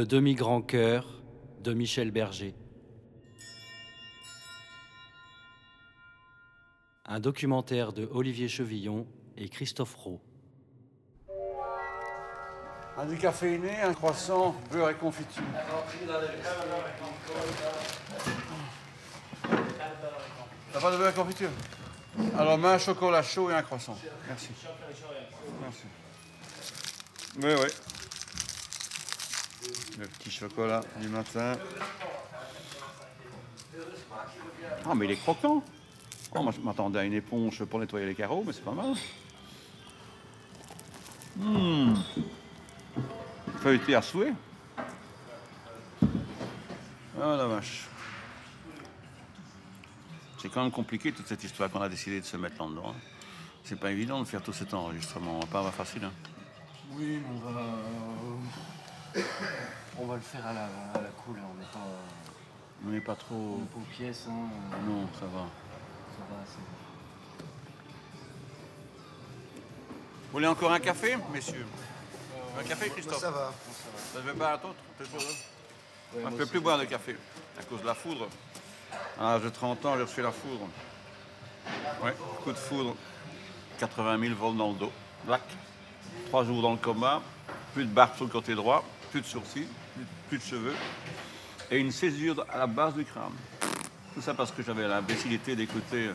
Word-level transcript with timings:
Le 0.00 0.06
demi-grand 0.06 0.62
cœur 0.62 1.04
de 1.62 1.74
Michel 1.74 2.10
Berger. 2.10 2.54
Un 7.04 7.20
documentaire 7.20 7.92
de 7.92 8.08
Olivier 8.10 8.48
Chevillon 8.48 9.06
et 9.36 9.50
Christophe 9.50 9.94
Rowe. 9.94 10.18
Un 12.96 13.04
décaféiné, 13.04 13.78
un 13.82 13.92
croissant, 13.92 14.56
beurre 14.72 14.88
et 14.88 14.94
confiture. 14.94 15.42
T'as 20.72 20.80
pas 20.80 20.92
de 20.92 20.96
beurre 20.96 21.10
et 21.10 21.12
confiture? 21.12 21.50
Alors, 22.38 22.56
main, 22.56 22.72
un 22.72 22.78
chocolat 22.78 23.22
chaud 23.22 23.50
et 23.50 23.54
un 23.54 23.62
croissant. 23.62 23.98
Merci. 24.26 24.48
Merci. 25.60 25.84
Oui, 27.36 27.52
oui. 27.62 27.99
Le 29.98 30.06
petit 30.06 30.30
chocolat 30.30 30.80
du 31.00 31.08
matin. 31.08 31.56
Ah, 34.86 34.94
mais 34.94 35.04
il 35.06 35.10
est 35.12 35.16
croquant. 35.16 35.62
Oh, 36.34 36.42
moi, 36.42 36.52
je 36.52 36.60
m'attendais 36.60 36.98
à 37.00 37.04
une 37.04 37.12
éponge 37.12 37.64
pour 37.64 37.78
nettoyer 37.80 38.06
les 38.06 38.14
carreaux, 38.14 38.42
mais 38.46 38.52
c'est 38.52 38.64
pas 38.64 38.72
mal. 38.72 38.94
Mmh. 41.36 41.94
Feuilleté 43.58 43.94
à 43.94 44.02
souhait. 44.02 44.32
Ah 47.22 47.36
la 47.36 47.46
vache. 47.46 47.86
C'est 50.38 50.48
quand 50.48 50.62
même 50.62 50.72
compliqué 50.72 51.12
toute 51.12 51.26
cette 51.26 51.44
histoire 51.44 51.70
qu'on 51.70 51.82
a 51.82 51.88
décidé 51.88 52.20
de 52.20 52.24
se 52.24 52.36
mettre 52.38 52.62
là-dedans. 52.62 52.90
hein. 52.90 53.00
C'est 53.64 53.78
pas 53.78 53.90
évident 53.90 54.20
de 54.20 54.24
faire 54.24 54.42
tout 54.42 54.54
cet 54.54 54.72
enregistrement, 54.72 55.38
pas 55.40 55.70
facile. 55.70 56.04
hein. 56.04 56.12
Oui, 56.92 57.20
mais 57.22 57.28
on 57.34 57.52
va. 57.52 57.60
Euh, 59.16 59.20
On 59.98 60.06
va 60.06 60.14
le 60.16 60.20
faire 60.20 60.46
à 60.46 60.52
la, 60.52 60.64
à 60.64 61.00
la 61.02 61.08
cool, 61.24 61.36
hein, 61.38 61.46
on 61.52 61.58
n'est 61.58 61.66
pas, 61.72 61.88
On 62.86 62.88
n'est 62.90 63.00
pas 63.00 63.14
trop. 63.16 63.34
on 63.34 63.58
n'est 63.58 63.66
pas 63.66 63.78
aux 63.78 63.92
pièces. 63.96 64.26
Hein. 64.28 64.48
euh, 64.74 64.90
Non, 64.90 65.08
ça 65.14 65.26
va. 65.26 65.46
Ça 66.16 66.24
va, 66.30 66.36
c'est 66.46 66.60
Vous 70.26 70.32
voulez 70.32 70.46
encore 70.46 70.72
un 70.72 70.80
café, 70.80 71.16
messieurs? 71.32 71.66
Un 72.58 72.62
café, 72.62 72.88
Christophe? 72.90 73.18
Ça 73.20 73.30
va. 73.30 73.52
Ça 74.12 74.18
ne 74.20 74.24
veut 74.24 74.34
pas 74.34 74.54
hein 74.54 74.60
Ouais, 76.12 76.22
Moi, 76.22 76.30
je 76.30 76.34
ne 76.34 76.38
peux 76.38 76.46
plus 76.46 76.60
boire 76.60 76.78
de 76.78 76.84
café 76.84 77.16
à 77.58 77.62
cause 77.64 77.80
de 77.82 77.86
la 77.86 77.94
foudre. 77.94 78.28
À 79.18 79.32
l'âge 79.34 79.42
de 79.42 79.48
30 79.48 79.84
ans, 79.86 79.94
j'ai 79.96 80.02
reçu 80.02 80.22
la 80.22 80.32
foudre. 80.32 80.68
Ouais, 82.02 82.14
coup 82.42 82.52
de 82.52 82.56
foudre. 82.58 82.96
80 83.78 84.18
000 84.20 84.34
volts 84.34 84.56
dans 84.56 84.68
le 84.70 84.74
dos. 84.78 84.92
Black. 85.24 85.42
Trois 86.26 86.44
jours 86.44 86.62
dans 86.62 86.72
le 86.72 86.76
coma. 86.78 87.22
Plus 87.74 87.84
de 87.84 87.90
barbe 87.90 88.14
sur 88.16 88.24
le 88.24 88.30
côté 88.30 88.54
droit. 88.54 88.84
Plus 89.10 89.20
de 89.20 89.26
sourcils. 89.26 89.66
Plus, 90.28 90.38
de 90.38 90.42
cheveux. 90.42 90.74
Et 91.70 91.78
une 91.78 91.90
césure 91.90 92.44
à 92.52 92.58
la 92.58 92.66
base 92.66 92.94
du 92.94 93.04
crâne. 93.04 93.32
Tout 94.14 94.20
ça 94.20 94.34
parce 94.34 94.52
que 94.52 94.62
j'avais 94.62 94.86
l'imbécilité 94.86 95.56
d'écouter 95.56 96.10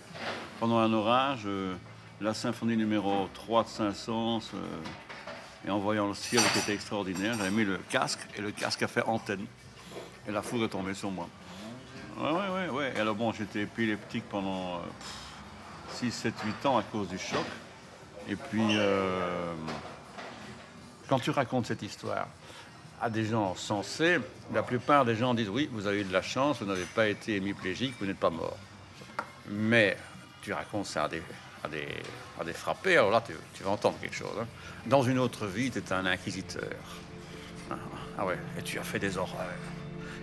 pendant 0.60 0.80
un 0.80 0.92
orage 0.94 1.44
euh, 1.46 1.76
la 2.22 2.34
symphonie 2.34 2.78
numéro 2.78 3.30
3 3.34 3.64
de 3.64 3.68
Saint-Saëns. 3.70 4.52
euh, 4.54 5.68
et 5.68 5.72
en 5.72 5.80
voyant 5.80 6.08
le 6.08 6.14
ciel 6.14 6.42
qui 6.54 6.60
était 6.60 6.74
extraordinaire, 6.74 7.36
j'avais 7.38 7.52
mis 7.52 7.66
le 7.66 7.78
casque 7.90 8.20
et 8.38 8.42
le 8.42 8.52
casque 8.52 8.84
a 8.84 8.88
fait 8.88 9.04
antenne. 9.04 9.46
Et 10.28 10.32
la 10.32 10.42
foudre 10.42 10.66
est 10.66 10.70
tombée 10.70 10.94
sur 10.94 11.12
moi. 11.12 11.28
Ouais, 12.18 12.32
ouais, 12.32 12.50
ouais, 12.50 12.70
ouais. 12.70 12.94
Et 12.96 13.00
alors 13.00 13.16
bon, 13.16 13.32
j'étais 13.34 13.62
épileptique 13.62 14.24
pendant 14.30 14.82
6, 15.96 16.12
7, 16.12 16.34
8 16.46 16.66
ans 16.68 16.78
à 16.78 16.84
cause 16.84 17.10
du 17.10 17.18
choc. 17.18 17.46
Et 18.30 18.36
puis, 18.36 18.78
euh, 18.78 19.54
quand 21.10 21.20
tu 21.20 21.32
racontes 21.32 21.66
cette 21.66 21.82
histoire 21.82 22.28
à 23.02 23.10
des 23.10 23.26
gens 23.26 23.56
sensés, 23.56 24.18
la 24.54 24.64
plupart 24.64 25.06
des 25.06 25.16
gens 25.16 25.34
disent 25.34 25.50
oui, 25.50 25.70
vous 25.72 25.88
avez 25.88 26.02
eu 26.02 26.04
de 26.06 26.14
la 26.14 26.22
chance, 26.22 26.60
vous 26.62 26.66
n'avez 26.68 26.86
pas 26.86 27.08
été 27.08 27.36
hémiplégique, 27.36 27.94
vous 28.00 28.06
n'êtes 28.06 28.20
pas 28.20 28.30
mort. 28.30 28.58
Mais 29.50 29.98
tu 30.42 30.54
racontes 30.54 30.86
ça 30.86 31.04
à 31.06 31.08
des, 31.10 31.22
à 31.64 31.68
des, 31.68 31.88
à 32.40 32.44
des 32.44 32.54
frappés, 32.54 32.98
alors 32.98 33.12
là, 33.12 33.22
tu, 33.54 33.64
vas 33.64 33.72
entendre 33.72 33.98
quelque 34.02 34.16
chose. 34.16 34.30
hein. 34.40 34.48
Dans 34.86 35.02
une 35.04 35.20
autre 35.20 35.46
vie, 35.46 35.70
tu 35.72 35.80
étais 35.80 35.94
un 35.94 36.06
inquisiteur. 36.06 36.64
Ah, 37.70 37.76
ah 38.20 38.26
ouais, 38.26 38.38
et 38.58 38.62
tu 38.62 38.80
as 38.80 38.84
fait 38.84 39.00
des 39.00 39.18
horreurs. 39.18 39.38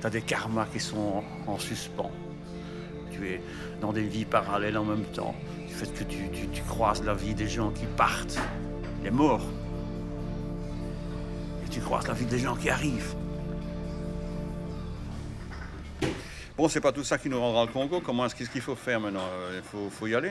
Tu 0.00 0.06
as 0.06 0.10
des 0.10 0.22
karmas 0.22 0.66
qui 0.72 0.80
sont 0.80 1.24
en, 1.46 1.52
en 1.52 1.58
suspens. 1.58 2.10
Tu 3.12 3.28
es 3.28 3.42
dans 3.80 3.92
des 3.92 4.02
vies 4.04 4.24
parallèles 4.24 4.78
en 4.78 4.84
même 4.84 5.04
temps. 5.04 5.34
Du 5.68 5.74
fait 5.74 5.92
que 5.92 6.04
tu, 6.04 6.30
tu- 6.32 6.48
tu 6.48 6.62
croises 6.62 7.02
la 7.04 7.14
vie 7.14 7.34
des 7.34 7.48
gens 7.48 7.70
qui 7.70 7.86
partent, 7.96 8.38
les 9.04 9.10
morts. 9.10 9.44
Tu 11.72 11.80
croises 11.80 12.06
la 12.06 12.12
vie 12.12 12.26
des 12.26 12.38
gens 12.38 12.54
qui 12.54 12.68
arrivent. 12.68 13.14
Bon, 16.54 16.68
c'est 16.68 16.82
pas 16.82 16.92
tout 16.92 17.02
ça 17.02 17.16
qui 17.16 17.30
nous 17.30 17.40
rendra 17.40 17.64
le 17.64 17.72
Congo. 17.72 18.02
Comment 18.04 18.26
est-ce 18.26 18.34
qu'il 18.50 18.60
faut 18.60 18.76
faire 18.76 19.00
maintenant? 19.00 19.24
Euh, 19.32 19.60
Il 19.74 19.90
faut, 19.90 20.06
y 20.06 20.14
aller. 20.14 20.30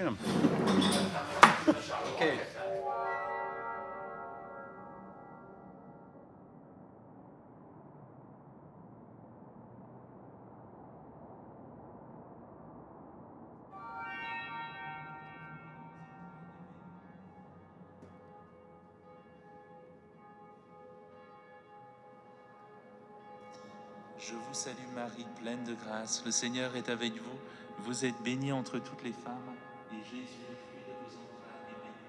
Pleine 25.42 25.64
de 25.64 25.74
grâce. 25.74 26.24
Le 26.26 26.32
Seigneur 26.32 26.76
est 26.76 26.90
avec 26.90 27.14
vous. 27.14 27.40
Vous 27.80 28.06
êtes 28.06 28.22
bénie 28.24 28.52
entre 28.52 28.78
toutes 28.80 29.04
les 29.04 29.14
femmes, 29.14 29.56
et 29.92 30.04
Jésus, 30.04 30.46
le 30.48 30.56
fruit 30.56 30.84
de 30.86 30.94
vos 31.02 31.18
entrailles, 31.18 31.72
est 31.72 31.82
béni. 31.82 32.06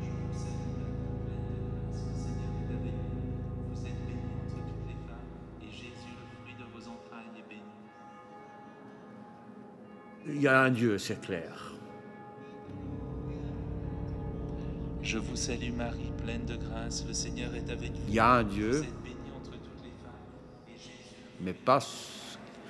Je 0.00 0.10
vous 0.10 0.32
salue 0.38 0.72
pleine 1.28 1.50
de 1.52 1.60
grâce. 1.68 2.00
Le 2.08 2.14
Seigneur 2.22 2.52
est 2.58 2.72
avec 2.72 2.96
vous. 2.96 3.28
Vous 3.70 3.82
êtes 3.86 4.00
bénie 4.06 4.32
entre 4.46 4.58
toutes 4.64 4.86
les 4.88 4.96
femmes, 5.06 5.30
et 5.60 5.70
Jésus, 5.70 6.14
le 6.16 6.26
fruit 6.40 6.54
de 6.54 6.64
vos 6.72 6.84
entrailles, 6.88 7.36
est 7.38 7.48
béni. 7.48 7.76
Il 10.26 10.40
y 10.40 10.48
a 10.48 10.62
un 10.62 10.70
Dieu, 10.70 10.96
c'est 10.96 11.20
clair. 11.20 11.74
Je 15.02 15.18
vous 15.18 15.34
salue 15.36 15.72
Marie, 15.76 16.12
pleine 16.22 16.44
de 16.44 16.56
grâce. 16.56 17.04
Le 17.06 17.12
Seigneur 17.12 17.54
est 17.54 17.68
avec 17.70 17.90
vous. 17.90 18.02
Il 18.08 18.14
y 18.14 18.18
a 18.20 18.34
un 18.34 18.42
Vous 18.44 18.50
Dieu, 18.50 18.70
êtes 18.70 19.02
bénie 19.02 19.16
entre 19.36 19.50
toutes 19.50 19.82
les 19.82 19.90
femmes, 20.02 20.68
et 20.68 20.78
Jésus, 20.78 21.16
mais 21.40 21.52
pas 21.52 21.80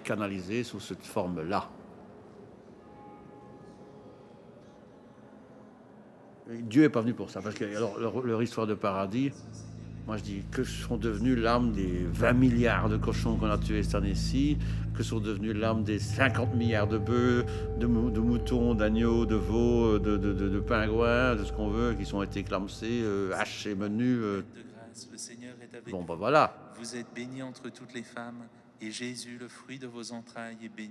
canalisé 0.02 0.64
sous 0.64 0.80
cette 0.80 1.04
forme-là. 1.04 1.68
Dieu 6.50 6.82
n'est 6.82 6.88
pas 6.88 7.02
venu 7.02 7.14
pour 7.14 7.30
ça. 7.30 7.40
Parce 7.40 7.54
que 7.54 7.64
alors, 7.64 7.98
leur, 7.98 8.22
leur 8.22 8.42
histoire 8.42 8.66
de 8.66 8.74
paradis, 8.74 9.30
moi 10.06 10.16
je 10.16 10.22
dis 10.22 10.42
que 10.50 10.64
sont 10.64 10.96
devenus 10.96 11.38
l'âme 11.38 11.72
des 11.72 12.06
20 12.12 12.32
milliards 12.32 12.88
de 12.88 12.96
cochons 12.96 13.36
qu'on 13.36 13.50
a 13.50 13.58
tués 13.58 13.82
cette 13.82 13.94
année-ci, 13.94 14.58
que 14.94 15.02
sont 15.02 15.20
devenus 15.20 15.54
l'âme 15.54 15.84
des 15.84 15.98
50 15.98 16.54
milliards 16.54 16.86
de 16.88 16.98
bœufs, 16.98 17.44
de, 17.78 17.86
mou- 17.86 18.10
de 18.10 18.20
moutons, 18.20 18.74
d'agneaux, 18.74 19.24
de 19.26 19.34
veaux, 19.36 19.98
de, 19.98 20.16
de- 20.16 20.60
pingouins, 20.60 21.34
de 21.36 21.44
ce 21.44 21.52
qu'on 21.52 21.68
veut, 21.68 21.94
qui 21.94 22.14
ont 22.14 22.22
été 22.22 22.40
éclamsés, 22.40 23.00
euh, 23.02 23.32
hachés, 23.34 23.74
menus. 23.74 24.18
euh. 24.20 24.42
de 24.54 24.62
grâce. 24.74 25.08
Le 25.10 25.18
Seigneur 25.18 25.54
est 25.62 25.74
avec 25.76 25.90
bon, 25.90 26.02
ben 26.04 26.14
voilà. 26.14 26.54
Vous 26.78 26.94
êtes 26.96 27.06
bénie 27.14 27.42
entre 27.42 27.70
toutes 27.70 27.94
les 27.94 28.02
femmes, 28.02 28.42
et 28.80 28.90
Jésus, 28.90 29.38
le 29.40 29.48
fruit 29.48 29.78
de 29.78 29.86
vos 29.86 30.12
entrailles, 30.12 30.56
est 30.64 30.68
béni. 30.76 30.90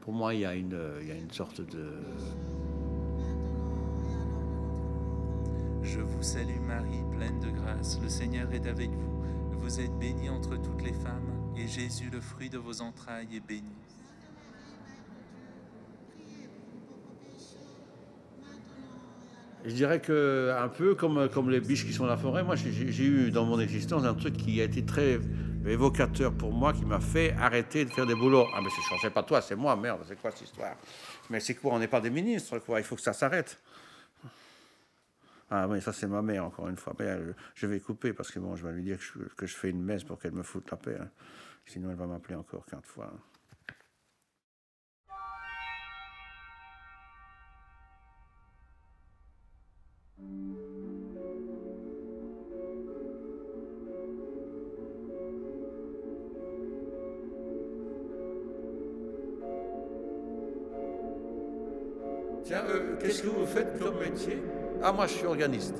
Pour 0.00 0.12
moi, 0.12 0.34
il 0.34 0.40
y 0.40 0.44
a 0.46 0.54
une, 0.54 0.78
il 1.02 1.08
y 1.08 1.12
a 1.12 1.14
une 1.16 1.30
sorte 1.30 1.60
de. 1.60 1.86
Je 5.82 6.00
vous 6.00 6.22
salue 6.22 6.60
Marie, 6.66 7.02
pleine 7.16 7.38
de 7.40 7.50
grâce. 7.50 7.98
Le 8.02 8.08
Seigneur 8.08 8.52
est 8.52 8.66
avec 8.66 8.90
vous. 8.90 9.22
Vous 9.52 9.80
êtes 9.80 9.96
bénie 9.98 10.28
entre 10.30 10.56
toutes 10.56 10.82
les 10.82 10.92
femmes, 10.92 11.30
et 11.60 11.68
Jésus, 11.68 12.08
le 12.10 12.20
fruit 12.20 12.48
de 12.48 12.58
vos 12.58 12.80
entrailles, 12.80 13.36
est 13.36 13.40
béni. 13.40 13.76
Je 19.64 19.72
dirais 19.74 20.00
que 20.00 20.54
un 20.58 20.68
peu 20.68 20.94
comme, 20.94 21.28
comme 21.28 21.50
les 21.50 21.60
biches 21.60 21.84
qui 21.84 21.92
sont 21.92 22.04
dans 22.04 22.08
la 22.10 22.16
forêt, 22.16 22.42
moi 22.42 22.56
j'ai- 22.56 22.70
eu 23.04 23.30
dans 23.30 23.44
mon 23.44 23.60
existence 23.60 24.04
un 24.04 24.14
truc 24.14 24.34
qui 24.36 24.58
a 24.60 24.64
été 24.64 24.84
très 24.86 25.20
évocateur 25.66 26.32
pour 26.32 26.50
moi, 26.52 26.72
qui 26.72 26.86
m'a 26.86 26.98
fait 27.00 27.34
arrêter 27.38 27.84
de 27.84 27.90
faire 27.90 28.06
des 28.06 28.14
boulots. 28.14 28.46
Ah 28.54 28.60
mais 28.62 28.70
c'est 28.70 28.96
c'est 29.02 29.10
pas 29.10 29.22
toi, 29.22 29.42
c'est 29.42 29.56
moi, 29.56 29.76
merde, 29.76 30.00
c'est 30.08 30.18
quoi 30.18 30.30
cette 30.30 30.42
histoire? 30.48 30.76
Mais 31.28 31.40
c'est 31.40 31.54
quoi 31.56 31.74
On 31.74 31.78
n'est 31.78 31.88
pas 31.88 32.00
des 32.00 32.08
ministres, 32.10 32.58
quoi, 32.60 32.80
il 32.80 32.84
faut 32.84 32.96
que 32.96 33.02
ça 33.02 33.12
s'arrête. 33.12 33.60
Ah 35.50 35.66
oui, 35.68 35.82
ça 35.82 35.92
c'est 35.92 36.06
ma 36.06 36.22
mère, 36.22 36.44
encore 36.44 36.68
une 36.68 36.76
fois. 36.76 36.94
Mais, 36.98 37.06
euh, 37.06 37.32
je 37.54 37.66
vais 37.66 37.80
couper 37.80 38.12
parce 38.12 38.30
que 38.30 38.38
bon, 38.38 38.54
je 38.56 38.66
vais 38.66 38.72
lui 38.72 38.84
dire 38.84 38.98
que 38.98 39.04
je, 39.04 39.18
que 39.36 39.46
je 39.46 39.54
fais 39.56 39.68
une 39.70 39.82
messe 39.82 40.04
pour 40.04 40.18
qu'elle 40.18 40.32
me 40.32 40.42
foute 40.44 40.70
la 40.70 40.76
paix. 40.76 40.96
hein. 41.00 41.08
Sinon 41.66 41.90
elle 41.90 41.96
va 41.96 42.06
m'appeler 42.06 42.34
encore 42.34 42.66
15 42.66 42.84
fois. 42.84 43.12
Tiens, 62.44 62.64
euh, 62.68 62.96
qu'est-ce 62.98 63.22
que 63.22 63.28
vous 63.28 63.46
faites 63.46 63.78
comme 63.78 63.98
métier? 64.00 64.42
Ah, 64.82 64.92
moi, 64.92 65.06
je 65.06 65.12
suis 65.12 65.26
organiste. 65.26 65.76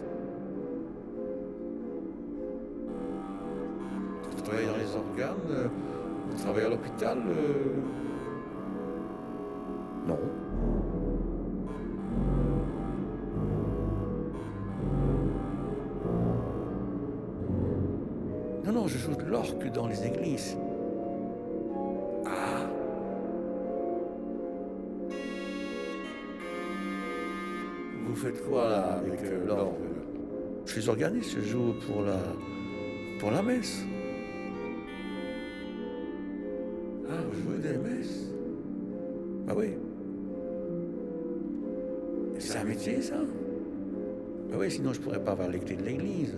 Euh 7.02 7.74
Non. 10.06 10.18
Non, 18.64 18.72
non, 18.72 18.86
je 18.86 18.98
joue 18.98 19.14
de 19.14 19.24
l'orgue 19.24 19.72
dans 19.72 19.86
les 19.86 20.06
églises. 20.06 20.56
Ah 22.26 22.66
Vous 28.06 28.14
faites 28.14 28.46
quoi 28.48 28.68
là 28.68 28.82
avec 28.94 29.22
euh, 29.24 29.46
l'orgue? 29.46 29.74
Je 30.66 30.72
suis 30.80 30.88
organiste, 30.88 31.36
je 31.36 31.40
joue 31.40 31.74
pour 31.86 32.02
la, 32.02 32.18
pour 33.18 33.30
la 33.30 33.42
messe. 33.42 33.84
Sinon 44.70 44.92
je 44.92 45.00
pourrais 45.00 45.22
pas 45.22 45.32
avoir 45.32 45.50
clés 45.58 45.76
de 45.76 45.84
l'église. 45.84 46.34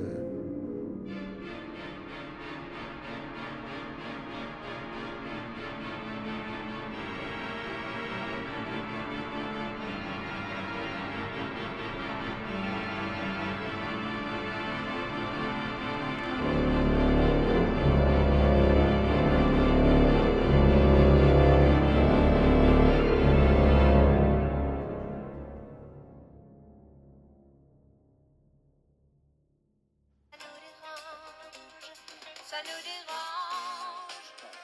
Nous 32.69 32.81
dérange. 32.89 34.17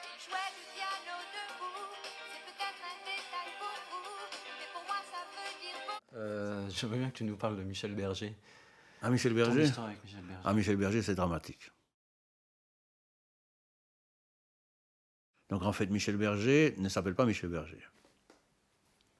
Il 0.05 0.19
jouait 0.25 0.51
du 0.55 0.63
piano 0.73 1.15
debout. 1.35 1.83
C'est 2.33 2.45
peut-être 2.49 2.81
un 2.91 2.97
détail 3.05 3.51
pour 3.59 3.75
vous, 3.89 4.09
mais 4.59 4.67
pour 4.73 4.83
moi 4.89 4.99
ça 5.11 5.21
veut 5.33 5.53
dire 5.61 5.77
beaucoup. 5.87 6.17
Euh, 6.17 6.69
J'aimerais 6.69 6.99
bien 6.99 7.09
que 7.09 7.17
tu 7.17 7.23
nous 7.23 7.37
parles 7.37 7.57
de 7.57 7.63
Michel 7.63 7.93
Berger. 7.95 8.35
Ah, 9.01 9.09
Michel 9.09 9.31
Ton 9.31 9.37
Berger 9.37 9.63
histoire 9.63 9.87
avec 9.87 10.03
Michel 10.03 10.21
Berger. 10.21 10.41
Ah, 10.45 10.53
Michel 10.53 10.75
Berger, 10.77 11.01
c'est 11.01 11.15
dramatique. 11.15 11.71
Donc 15.49 15.63
en 15.63 15.73
fait, 15.73 15.87
Michel 15.87 16.15
Berger 16.17 16.75
ne 16.77 16.89
s'appelle 16.89 17.15
pas 17.15 17.25
Michel 17.25 17.49
Berger. 17.49 17.79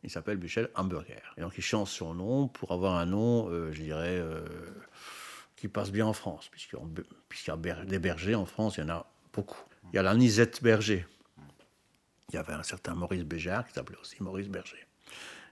Il 0.04 0.10
s'appelle 0.10 0.38
Michel 0.38 0.70
Hamburger. 0.75 1.34
Et 1.38 1.42
donc 1.42 1.58
il 1.58 1.62
change 1.62 1.90
son 1.90 2.14
nom 2.14 2.48
pour 2.48 2.72
avoir 2.72 2.96
un 2.96 3.06
nom, 3.06 3.50
euh, 3.50 3.72
je 3.72 3.82
dirais, 3.82 4.20
euh, 4.20 4.46
qui 5.60 5.68
passe 5.68 5.92
bien 5.92 6.06
en 6.06 6.14
France. 6.14 6.50
Puisqu'il 6.50 6.78
y 6.78 7.70
a- 7.72 7.86
des 7.86 8.00
bergers 8.00 8.36
en 8.36 8.46
France, 8.46 8.78
il 8.78 8.82
y 8.82 8.84
en 8.84 8.90
a 8.90 9.06
beaucoup. 9.34 9.60
Il 9.92 9.96
y 9.96 10.00
a 10.00 10.04
la 10.04 10.16
Nisette 10.16 10.64
Berger. 10.64 11.06
Il 12.30 12.36
y 12.36 12.38
avait 12.38 12.54
un 12.54 12.64
certain 12.64 12.96
Maurice 12.96 13.24
Béjart 13.24 13.68
qui 13.68 13.74
s'appelait 13.74 13.98
aussi 14.00 14.22
Maurice 14.22 14.48
Berger. 14.50 14.86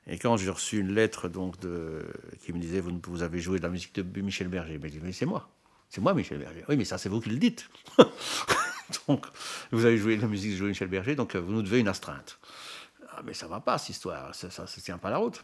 Et 0.05 0.17
quand 0.17 0.37
j'ai 0.37 0.49
reçu 0.49 0.79
une 0.79 0.93
lettre 0.93 1.27
donc 1.27 1.59
de, 1.59 2.05
qui 2.41 2.53
me 2.53 2.59
disait 2.59 2.79
vous, 2.79 2.97
vous 3.07 3.23
avez 3.23 3.39
joué 3.39 3.57
de 3.57 3.63
la 3.63 3.69
musique 3.69 3.95
de 3.95 4.21
Michel 4.21 4.47
Berger, 4.47 4.79
mais, 4.81 4.89
mais 5.01 5.11
c'est 5.11 5.25
moi. 5.25 5.49
C'est 5.89 6.01
moi 6.01 6.13
Michel 6.13 6.37
Berger. 6.37 6.63
Oui, 6.69 6.77
mais 6.77 6.85
ça 6.85 6.97
c'est 6.97 7.09
vous 7.09 7.19
qui 7.19 7.29
le 7.29 7.37
dites. 7.37 7.67
donc 9.07 9.25
vous 9.71 9.85
avez 9.85 9.97
joué 9.97 10.15
de 10.15 10.21
la 10.21 10.27
musique 10.27 10.57
de 10.57 10.67
Michel 10.67 10.87
Berger, 10.87 11.15
donc 11.15 11.35
vous 11.35 11.51
nous 11.51 11.63
devez 11.63 11.79
une 11.79 11.87
astreinte. 11.89 12.39
Ah, 13.09 13.21
mais 13.25 13.33
ça 13.33 13.47
va 13.47 13.59
pas 13.59 13.77
cette 13.77 13.89
histoire, 13.89 14.33
ça 14.35 14.47
ne 14.47 14.81
tient 14.81 14.97
pas 14.99 15.09
la 15.09 15.17
route. 15.17 15.43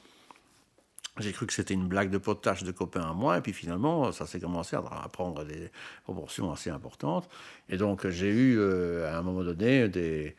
J'ai 1.20 1.32
cru 1.32 1.46
que 1.46 1.54
c'était 1.54 1.76
une 1.76 1.88
blague 1.88 2.10
de 2.10 2.18
potage 2.18 2.64
de 2.64 2.72
copains 2.72 3.04
à 3.04 3.14
moi, 3.14 3.38
et 3.38 3.42
puis 3.42 3.54
finalement, 3.54 4.12
ça 4.12 4.26
s'est 4.26 4.40
commencé 4.40 4.76
à 4.76 4.82
prendre 5.10 5.44
des 5.44 5.70
proportions 6.06 6.52
assez 6.52 6.72
importantes. 6.72 7.30
Et 7.70 7.78
donc, 7.78 8.08
j'ai 8.08 8.30
eu, 8.30 8.58
euh, 8.58 9.08
à 9.14 9.20
un 9.20 9.22
moment 9.22 9.44
donné, 9.44 9.88
des, 9.90 10.36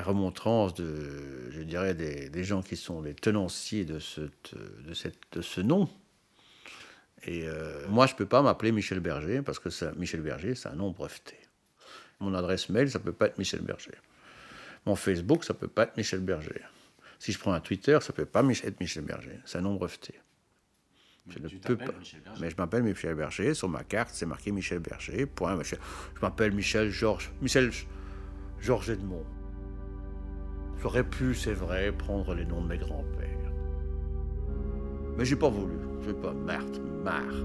remontrances 0.00 0.72
de, 0.72 1.50
je 1.50 1.60
dirais, 1.60 1.94
des, 1.94 2.44
gens 2.44 2.62
qui 2.62 2.76
sont 2.76 3.02
les 3.02 3.14
tenanciers 3.14 3.84
de 3.84 3.98
ce, 3.98 4.22
de 4.22 4.94
cette, 4.94 5.20
de 5.32 5.42
ce 5.42 5.60
nom. 5.60 5.86
Et 7.26 7.46
euh, 7.46 7.86
moi, 7.88 8.06
je 8.06 8.14
ne 8.14 8.18
peux 8.18 8.26
pas 8.26 8.40
m'appeler 8.40 8.72
Michel 8.72 9.00
Berger, 9.00 9.42
parce 9.42 9.58
que 9.58 9.68
Michel 9.98 10.22
Berger, 10.22 10.54
c'est 10.54 10.70
un 10.70 10.76
nom 10.76 10.92
breveté. 10.92 11.36
Mon 12.20 12.32
adresse 12.32 12.70
mail, 12.70 12.90
ça 12.90 12.98
ne 12.98 13.04
peut 13.04 13.12
pas 13.12 13.26
être 13.26 13.36
Michel 13.36 13.60
Berger. 13.60 13.98
Mon 14.86 14.96
Facebook, 14.96 15.44
ça 15.44 15.52
ne 15.52 15.58
peut 15.58 15.68
pas 15.68 15.82
être 15.82 15.96
Michel 15.98 16.20
Berger. 16.20 16.62
Si 17.18 17.32
je 17.32 17.38
prends 17.38 17.52
un 17.52 17.60
Twitter, 17.60 17.98
ça 18.00 18.12
ne 18.12 18.16
peut 18.16 18.26
pas 18.26 18.42
être 18.42 18.80
Michel 18.80 19.04
Berger. 19.04 19.40
C'est 19.44 19.58
un 19.58 19.62
nom 19.62 19.74
breveté. 19.74 20.14
Je 21.28 21.38
ne 21.38 21.48
peux 21.48 21.76
pas. 21.76 21.92
Mais 22.40 22.50
je 22.50 22.56
m'appelle 22.56 22.82
Michel 22.82 23.14
Berger. 23.14 23.54
Sur 23.54 23.68
ma 23.68 23.82
carte, 23.82 24.10
c'est 24.12 24.26
marqué 24.26 24.52
Michel 24.52 24.78
Berger. 24.78 25.26
Point. 25.26 25.60
Je 25.62 25.76
m'appelle 26.22 26.52
Michel 26.52 26.90
Georges. 26.90 27.32
Michel 27.40 27.70
Georges 28.60 28.90
Edmond. 28.90 29.24
J'aurais 30.80 31.04
pu, 31.04 31.34
c'est 31.34 31.54
vrai, 31.54 31.90
prendre 31.90 32.34
les 32.34 32.44
noms 32.44 32.62
de 32.62 32.68
mes 32.68 32.78
grands-pères. 32.78 33.52
Mais 35.16 35.24
j'ai 35.24 35.36
pas 35.36 35.48
voulu. 35.48 35.74
Je 36.02 36.10
vais 36.10 36.20
pas. 36.20 36.32
Marthe, 36.32 36.78
marre. 37.02 37.44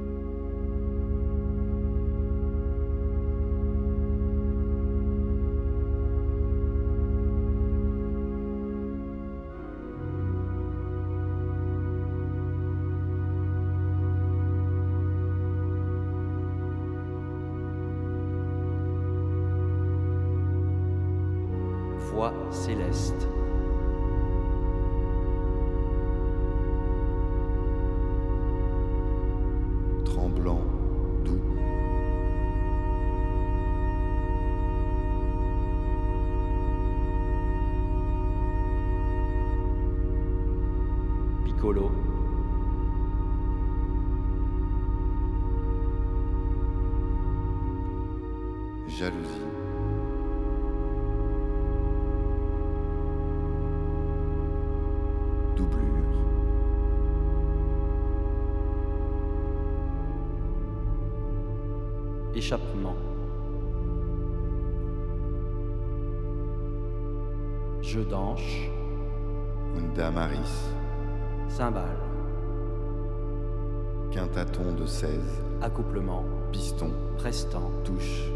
Piston, 76.51 76.91
Prestant. 77.17 77.71
touche, 77.83 78.31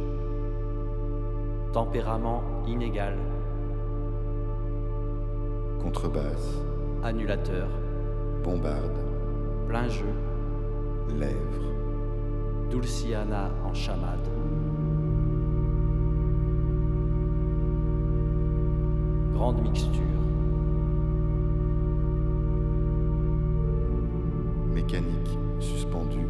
Tempérament 1.74 2.44
inégal. 2.68 3.18
contrebasse, 5.82 6.62
Annulateur. 7.04 7.68
bombarde, 8.44 8.98
Plein 9.68 9.88
jeu. 9.88 10.14
lèvres, 11.20 12.70
Dulciana 12.72 13.52
en 13.64 13.74
chamade. 13.74 14.28
Grande 19.34 19.62
mixture. 19.62 20.02
mécanique, 24.74 25.38
suspendu. 25.60 26.28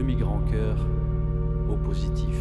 Demi-grand 0.00 0.40
cœur 0.50 0.78
au 1.68 1.76
positif. 1.76 2.38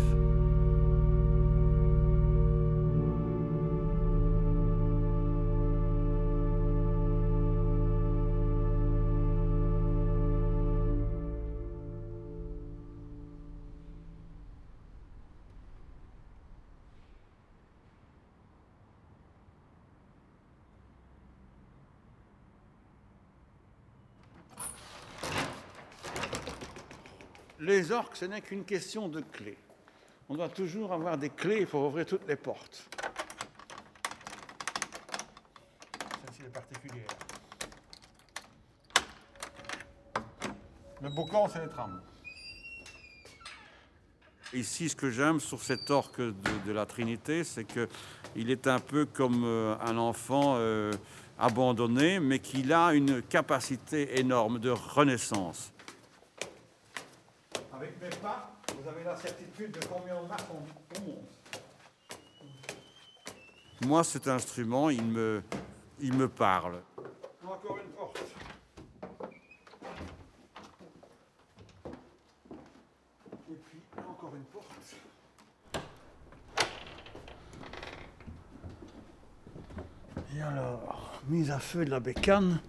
Les 27.69 27.91
orques, 27.91 28.15
ce 28.15 28.25
n'est 28.25 28.41
qu'une 28.41 28.65
question 28.65 29.07
de 29.07 29.21
clés. 29.21 29.59
On 30.27 30.33
doit 30.33 30.49
toujours 30.49 30.91
avoir 30.91 31.19
des 31.19 31.29
clés 31.29 31.67
pour 31.67 31.83
ouvrir 31.83 32.03
toutes 32.07 32.27
les 32.27 32.35
portes. 32.35 32.89
Celle-ci 36.01 36.41
est 36.47 36.51
particulière. 36.51 37.05
Le 40.99 41.09
boucan, 41.09 41.47
c'est 41.47 41.61
les 41.61 41.69
trames. 41.69 42.01
Ici, 44.51 44.89
ce 44.89 44.95
que 44.95 45.11
j'aime 45.11 45.39
sur 45.39 45.61
cet 45.61 45.91
orque 45.91 46.21
de, 46.21 46.33
de 46.65 46.71
la 46.71 46.88
Trinité, 46.88 47.43
c'est 47.43 47.65
qu'il 47.65 48.49
est 48.49 48.65
un 48.65 48.79
peu 48.79 49.05
comme 49.05 49.43
euh, 49.45 49.75
un 49.81 49.99
enfant 49.99 50.55
euh, 50.55 50.91
abandonné, 51.38 52.19
mais 52.19 52.39
qu'il 52.39 52.73
a 52.73 52.95
une 52.95 53.21
capacité 53.21 54.19
énorme 54.19 54.57
de 54.57 54.71
renaissance. 54.71 55.71
Avec 57.79 58.01
mes 58.01 58.09
pas, 58.09 58.51
vous 58.75 58.89
avez 58.89 59.05
la 59.05 59.15
certitude 59.15 59.71
de 59.71 59.79
combien 59.86 60.17
on 60.17 60.27
marche, 60.27 60.41
on, 60.51 61.00
monte. 61.00 61.29
Moi, 63.86 64.03
cet 64.03 64.27
instrument, 64.27 64.89
il 64.89 65.05
me, 65.05 65.41
il 66.01 66.13
me 66.13 66.27
parle. 66.27 66.81
Encore 67.48 67.77
une 67.77 67.91
porte. 67.91 68.19
Et 73.50 73.55
puis, 73.55 73.79
encore 73.98 74.36
une 74.36 74.43
porte. 74.43 74.65
Et 80.36 80.41
alors, 80.41 81.21
mise 81.29 81.50
à 81.50 81.59
feu 81.59 81.86
de 81.86 81.91
la 81.91 82.01
bécane. 82.01 82.59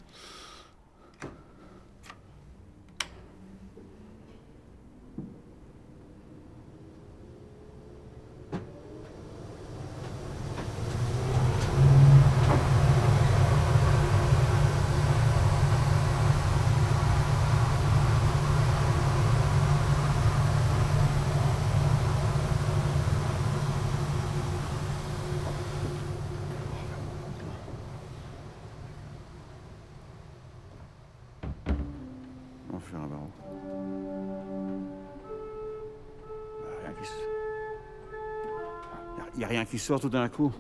Qui 39.65 39.79
sort 39.79 40.01
tout 40.01 40.09
d'un 40.09 40.29
coup. 40.29 40.53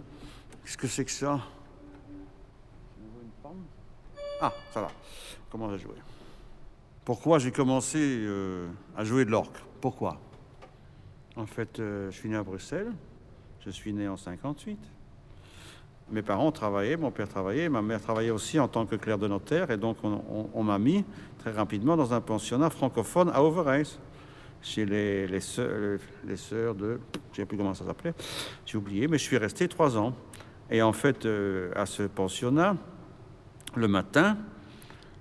Qu'est-ce 0.64 0.76
que 0.78 0.86
c'est 0.86 1.04
que 1.04 1.10
ça? 1.10 1.40
Ah, 4.40 4.52
ça 4.72 4.80
va. 4.82 4.88
Comment 5.50 5.68
à 5.68 5.76
jouer 5.76 5.96
Pourquoi 7.04 7.38
j'ai 7.38 7.52
commencé 7.52 7.98
euh, 8.00 8.68
à 8.96 9.04
jouer 9.04 9.24
de 9.24 9.30
l'orgue? 9.30 9.56
Pourquoi? 9.80 10.18
En 11.36 11.46
fait, 11.46 11.78
euh, 11.78 12.10
je 12.10 12.16
suis 12.16 12.28
né 12.28 12.36
à 12.36 12.42
Bruxelles. 12.42 12.92
Je 13.64 13.70
suis 13.70 13.92
né 13.92 14.08
en 14.08 14.16
58. 14.16 14.78
Mes 16.10 16.22
parents 16.22 16.50
travaillaient, 16.50 16.96
mon 16.96 17.10
père 17.10 17.28
travaillait, 17.28 17.68
ma 17.68 17.82
mère 17.82 18.00
travaillait 18.00 18.30
aussi 18.30 18.58
en 18.58 18.66
tant 18.66 18.84
que 18.86 18.96
clerc 18.96 19.18
de 19.18 19.28
notaire, 19.28 19.70
et 19.70 19.76
donc 19.76 19.98
on, 20.02 20.14
on- 20.28 20.50
on 20.54 20.62
m'a 20.64 20.78
mis 20.78 21.04
très 21.38 21.52
rapidement 21.52 21.96
dans 21.96 22.12
un 22.14 22.20
pensionnat 22.20 22.68
francophone 22.70 23.30
à 23.32 23.42
Overijs, 23.44 23.98
chez 24.62 24.84
les, 24.84 25.26
les, 25.26 25.40
sœurs 25.40 26.74
de... 26.74 27.00
Je 27.12 27.18
ne 27.30 27.36
sais 27.36 27.46
plus 27.46 27.56
comment 27.56 27.74
ça 27.74 27.84
s'appelait, 27.84 28.14
j'ai 28.66 28.78
oublié, 28.78 29.08
mais 29.08 29.18
je 29.18 29.24
suis 29.24 29.38
resté 29.38 29.68
trois 29.68 29.96
ans. 29.96 30.14
Et 30.70 30.82
en 30.82 30.92
fait, 30.92 31.26
euh, 31.26 31.72
à 31.74 31.86
ce 31.86 32.02
pensionnat, 32.04 32.76
le 33.74 33.88
matin, 33.88 34.36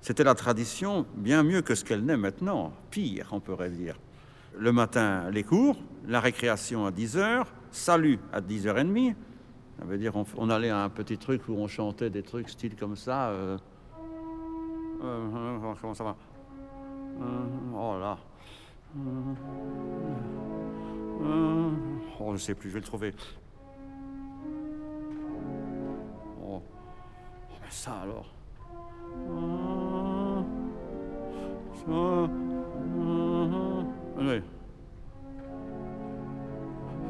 c'était 0.02 0.24
la 0.24 0.36
tradition 0.36 1.06
bien 1.16 1.44
mieux 1.44 1.62
que 1.62 1.76
ce 1.76 1.84
qu'elle 1.84 2.04
n'est 2.06 2.18
maintenant, 2.18 2.74
pire, 2.92 3.30
on 3.32 3.40
pourrait 3.40 3.70
dire. 3.70 4.00
Le 4.58 4.72
matin, 4.72 5.30
les 5.32 5.44
cours, 5.44 5.78
la 6.08 6.20
récréation 6.20 6.86
à 6.86 6.92
10h, 6.92 7.46
salut 7.72 8.20
à 8.34 8.42
10h30. 8.42 9.16
Ça 9.80 9.86
veut 9.86 9.98
dire 9.98 10.14
on, 10.38 10.50
allait 10.50 10.70
à 10.70 10.84
un 10.84 10.90
petit 10.90 11.18
truc 11.18 11.48
où 11.48 11.54
on 11.54 11.68
chantait 11.68 12.10
des 12.10 12.24
trucs 12.24 12.50
style 12.50 12.76
comme 12.76 12.96
ça. 12.96 13.30
euh, 13.30 13.58
euh, 15.04 15.28
euh, 15.34 15.74
comment 15.80 15.94
ça 15.94 16.04
va? 16.04 16.16
Oh 17.74 17.98
là. 18.00 18.18
Oh, 22.22 22.28
je 22.28 22.32
ne 22.32 22.38
sais 22.38 22.56
plus, 22.56 22.70
je 22.70 22.74
vais 22.76 22.80
le 22.80 22.86
trouver. 22.86 23.14
Oh, 26.44 26.62
Oh, 27.52 27.56
mais 27.62 27.70
ça 27.70 27.92
alors. 28.04 28.26
Euh, 29.30 30.42
ça, 31.76 31.92
euh, 31.92 32.28
allez. 34.20 34.44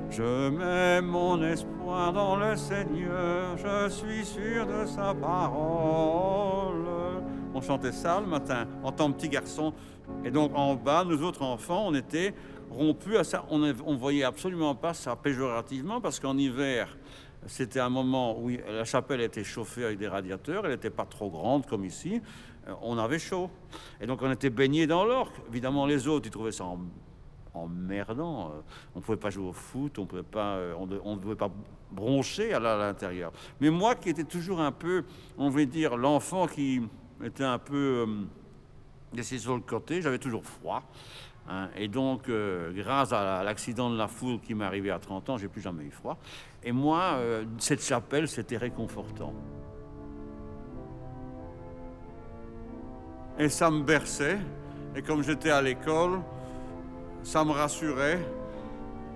Je 0.09 0.49
mets 0.49 1.01
mon 1.01 1.41
espoir 1.43 2.11
dans 2.11 2.35
le 2.35 2.55
Seigneur, 2.55 3.57
je 3.57 3.89
suis 3.89 4.25
sûr 4.25 4.65
de 4.67 4.85
sa 4.85 5.13
parole. 5.13 6.85
On 7.53 7.61
chantait 7.61 7.91
ça 7.91 8.19
le 8.19 8.27
matin, 8.27 8.65
en 8.83 8.91
tant 8.91 9.11
que 9.11 9.17
petit 9.17 9.29
garçon. 9.29 9.73
Et 10.25 10.31
donc 10.31 10.51
en 10.55 10.75
bas, 10.75 11.03
nous 11.05 11.23
autres 11.23 11.41
enfants, 11.41 11.87
on 11.87 11.93
était 11.95 12.33
rompus 12.69 13.17
à 13.17 13.23
ça. 13.23 13.45
On 13.49 13.57
ne 13.59 13.71
voyait 13.71 14.23
absolument 14.23 14.75
pas 14.75 14.93
ça 14.93 15.15
péjorativement, 15.15 16.01
parce 16.01 16.19
qu'en 16.19 16.37
hiver, 16.37 16.97
c'était 17.47 17.79
un 17.79 17.89
moment 17.89 18.37
où 18.37 18.49
la 18.49 18.83
chapelle 18.83 19.21
était 19.21 19.43
chauffée 19.43 19.85
avec 19.85 19.97
des 19.97 20.07
radiateurs, 20.07 20.65
elle 20.65 20.71
n'était 20.71 20.89
pas 20.89 21.05
trop 21.05 21.29
grande 21.29 21.65
comme 21.65 21.85
ici. 21.85 22.21
Euh, 22.67 22.73
On 22.81 22.97
avait 22.97 23.19
chaud. 23.19 23.49
Et 24.01 24.07
donc 24.07 24.21
on 24.21 24.31
était 24.31 24.49
baignés 24.49 24.87
dans 24.87 25.05
l'orque. 25.05 25.35
Évidemment, 25.49 25.85
les 25.85 26.07
autres, 26.07 26.27
ils 26.27 26.31
trouvaient 26.31 26.51
ça 26.51 26.65
emmerdant. 27.53 28.47
Euh, 28.47 28.61
On 28.95 28.99
ne 28.99 29.03
pouvait 29.03 29.17
pas 29.17 29.29
jouer 29.29 29.47
au 29.47 29.53
foot, 29.53 29.97
on 29.99 30.05
pouvait 30.05 30.23
pas, 30.23 30.55
euh, 30.55 30.73
on 30.77 31.15
ne 31.15 31.19
pouvait 31.19 31.35
pas 31.35 31.49
broncher 31.91 32.53
à 32.53 32.59
l'intérieur. 32.59 33.31
Mais 33.61 33.69
moi, 33.69 33.95
qui 33.95 34.09
étais 34.09 34.25
toujours 34.25 34.59
un 34.59 34.71
peu, 34.71 35.05
on 35.37 35.49
va 35.49 35.65
dire, 35.65 35.97
l'enfant 35.97 36.45
qui 36.45 36.81
était 37.23 37.43
un 37.43 37.57
peu 37.57 38.05
laissé 39.13 39.37
sur 39.37 39.55
le 39.55 39.61
côté, 39.61 40.01
j'avais 40.01 40.19
toujours 40.19 40.45
froid. 40.45 40.83
hein. 41.49 41.69
et 41.75 41.87
donc, 41.87 42.29
euh, 42.29 42.71
grâce 42.73 43.11
à 43.11 43.43
l'accident 43.43 43.89
de 43.89 43.97
la 43.97 44.07
foule 44.07 44.39
qui 44.39 44.53
m'est 44.53 44.65
arrivé 44.65 44.91
à 44.91 44.99
30 44.99 45.29
ans, 45.29 45.37
j'ai 45.37 45.47
plus 45.47 45.61
jamais 45.61 45.83
eu 45.83 45.91
froid. 45.91 46.17
Et 46.63 46.71
moi, 46.71 47.13
euh, 47.15 47.45
cette 47.57 47.81
chapelle, 47.83 48.27
c'était 48.27 48.57
réconfortant. 48.57 49.33
Et 53.37 53.49
ça 53.49 53.71
me 53.71 53.83
berçait. 53.83 54.37
Et 54.95 55.01
comme 55.01 55.23
j'étais 55.23 55.51
à 55.51 55.61
l'école, 55.61 56.19
ça 57.23 57.45
me 57.45 57.51
rassurait. 57.51 58.19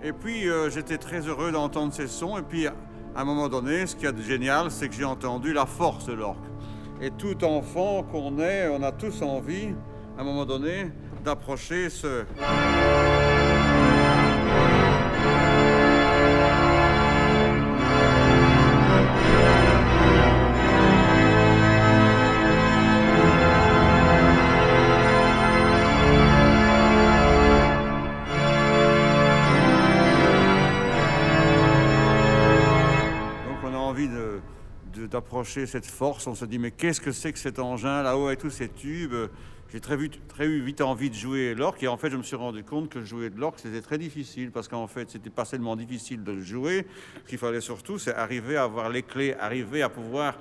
Et 0.01 0.13
puis, 0.13 0.49
euh, 0.49 0.69
j'étais 0.69 0.97
très 0.97 1.21
heureux 1.27 1.51
d'entendre 1.51 1.93
ces 1.93 2.07
sons. 2.07 2.37
Et 2.37 2.41
puis, 2.41 2.67
à 2.67 2.73
un 3.15 3.25
moment 3.25 3.49
donné, 3.49 3.85
ce 3.85 3.95
qui 3.95 4.05
est 4.05 4.21
génial, 4.21 4.71
c'est 4.71 4.87
que 4.87 4.95
j'ai 4.95 5.03
entendu 5.03 5.53
la 5.53 5.65
force 5.65 6.05
de 6.05 6.13
l'orgue. 6.13 6.52
Et 7.03 7.11
tout 7.11 7.43
enfant 7.43 8.01
qu'on 8.01 8.39
est, 8.39 8.69
on 8.69 8.81
a 8.81 8.93
tous 8.93 9.23
envie, 9.23 9.75
à 10.17 10.21
un 10.21 10.23
moment 10.23 10.45
donné, 10.45 10.89
d'approcher 11.25 11.89
ce... 11.89 12.23
Cette 35.41 35.87
force. 35.87 36.27
On 36.27 36.35
se 36.35 36.45
dit, 36.45 36.59
mais 36.59 36.69
qu'est-ce 36.69 37.01
que 37.01 37.11
c'est 37.11 37.33
que 37.33 37.39
cet 37.39 37.57
engin 37.57 38.03
là-haut 38.03 38.27
avec 38.27 38.39
tous 38.39 38.51
ces 38.51 38.69
tubes? 38.69 39.15
J'ai 39.71 39.79
très 39.79 39.97
vite, 39.97 40.27
très 40.27 40.47
vite 40.47 40.81
envie 40.81 41.09
de 41.09 41.15
jouer 41.15 41.55
l'orgue 41.55 41.83
et 41.83 41.87
en 41.87 41.97
fait, 41.97 42.11
je 42.11 42.17
me 42.17 42.21
suis 42.21 42.35
rendu 42.35 42.63
compte 42.63 42.89
que 42.89 43.03
jouer 43.03 43.31
de 43.31 43.39
l'orgue, 43.39 43.55
c'était 43.57 43.81
très 43.81 43.97
difficile 43.97 44.51
parce 44.51 44.67
qu'en 44.67 44.85
fait, 44.85 45.09
c'était 45.09 45.31
pas 45.31 45.45
seulement 45.45 45.75
difficile 45.75 46.23
de 46.23 46.33
le 46.33 46.43
jouer. 46.43 46.85
Ce 47.23 47.29
qu'il 47.29 47.39
fallait 47.39 47.61
surtout, 47.61 47.97
c'est 47.97 48.13
arriver 48.13 48.57
à 48.57 48.63
avoir 48.63 48.89
les 48.89 49.01
clés, 49.01 49.33
arriver 49.39 49.81
à 49.81 49.89
pouvoir 49.89 50.37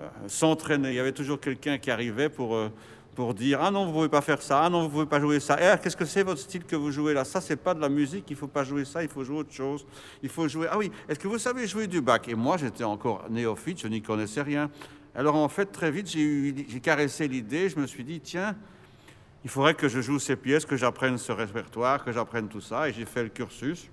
euh, 0.00 0.08
s'entraîner. 0.28 0.88
Il 0.88 0.94
y 0.94 1.00
avait 1.00 1.12
toujours 1.12 1.38
quelqu'un 1.38 1.76
qui 1.76 1.90
arrivait 1.90 2.30
pour, 2.30 2.56
euh, 2.56 2.70
pour 3.14 3.34
dire 3.34 3.60
Ah 3.62 3.70
non, 3.70 3.86
vous 3.86 3.92
pouvez 3.92 4.08
pas 4.08 4.20
faire 4.20 4.40
ça, 4.40 4.62
ah 4.62 4.70
non, 4.70 4.82
vous 4.84 4.88
pouvez 4.88 5.06
pas 5.06 5.20
jouer 5.20 5.40
ça. 5.40 5.56
Eh, 5.60 5.78
qu'est-ce 5.82 5.96
que 5.96 6.04
c'est 6.04 6.22
votre 6.22 6.40
style 6.40 6.64
que 6.64 6.76
vous 6.76 6.90
jouez 6.90 7.14
là? 7.14 7.24
Ça, 7.24 7.40
c'est 7.40 7.56
pas 7.56 7.74
de 7.74 7.80
la 7.80 7.88
musique, 7.88 8.24
il 8.30 8.36
faut 8.36 8.48
pas 8.48 8.64
jouer 8.64 8.84
ça, 8.84 9.02
il 9.02 9.08
faut 9.08 9.24
jouer 9.24 9.38
autre 9.38 9.52
chose. 9.52 9.86
Il 10.22 10.28
faut 10.28 10.48
jouer. 10.48 10.66
Ah 10.70 10.78
oui, 10.78 10.90
est-ce 11.08 11.18
que 11.18 11.28
vous 11.28 11.38
savez 11.38 11.66
jouer 11.66 11.86
du 11.86 12.00
bac? 12.00 12.28
Et 12.28 12.34
moi, 12.34 12.56
j'étais 12.56 12.84
encore 12.84 13.24
néophyte, 13.30 13.80
je 13.80 13.88
n'y 13.88 14.02
connaissais 14.02 14.42
rien. 14.42 14.70
Alors 15.14 15.36
en 15.36 15.48
fait, 15.48 15.66
très 15.66 15.90
vite, 15.90 16.08
j'ai 16.08 16.80
caressé 16.82 17.28
l'idée, 17.28 17.68
je 17.68 17.78
me 17.78 17.86
suis 17.86 18.04
dit 18.04 18.20
Tiens, 18.20 18.56
il 19.44 19.50
faudrait 19.50 19.74
que 19.74 19.88
je 19.88 20.00
joue 20.00 20.18
ces 20.18 20.36
pièces, 20.36 20.64
que 20.64 20.76
j'apprenne 20.76 21.18
ce 21.18 21.32
répertoire, 21.32 22.04
que 22.04 22.12
j'apprenne 22.12 22.48
tout 22.48 22.60
ça, 22.60 22.88
et 22.88 22.92
j'ai 22.92 23.04
fait 23.04 23.22
le 23.22 23.28
cursus. 23.28 23.90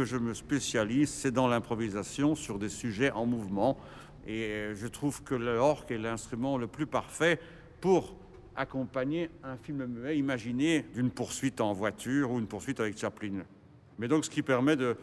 Que 0.00 0.06
je 0.06 0.16
me 0.16 0.32
spécialise, 0.32 1.10
c'est 1.10 1.30
dans 1.30 1.46
l'improvisation 1.46 2.34
sur 2.34 2.58
des 2.58 2.70
sujets 2.70 3.10
en 3.10 3.26
mouvement. 3.26 3.76
Et 4.26 4.44
euh, 4.44 4.74
je 4.74 4.86
trouve 4.86 5.22
que 5.22 5.34
l'orgue 5.34 5.92
est 5.92 5.98
l'instrument 5.98 6.56
le 6.56 6.68
plus 6.68 6.86
parfait 6.86 7.38
pour 7.82 8.16
accompagner 8.56 9.28
un 9.44 9.58
film 9.58 9.84
muet 9.84 10.16
imaginé 10.16 10.86
d'une 10.94 11.10
poursuite 11.10 11.60
en 11.60 11.74
voiture 11.74 12.30
ou 12.30 12.38
une 12.38 12.46
poursuite 12.46 12.80
avec 12.80 12.96
Chaplin. 12.96 13.42
Mais 13.98 14.08
donc 14.08 14.24
ce 14.24 14.30
qui 14.30 14.40
permet 14.40 14.74
de, 14.74 14.96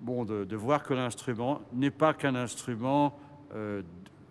bon, 0.00 0.24
de, 0.24 0.56
voir 0.56 0.84
que 0.84 0.94
l'instrument 0.94 1.60
n'est 1.74 1.90
pas 1.90 2.14
qu'un 2.14 2.34
instrument 2.34 3.18
euh, 3.54 3.82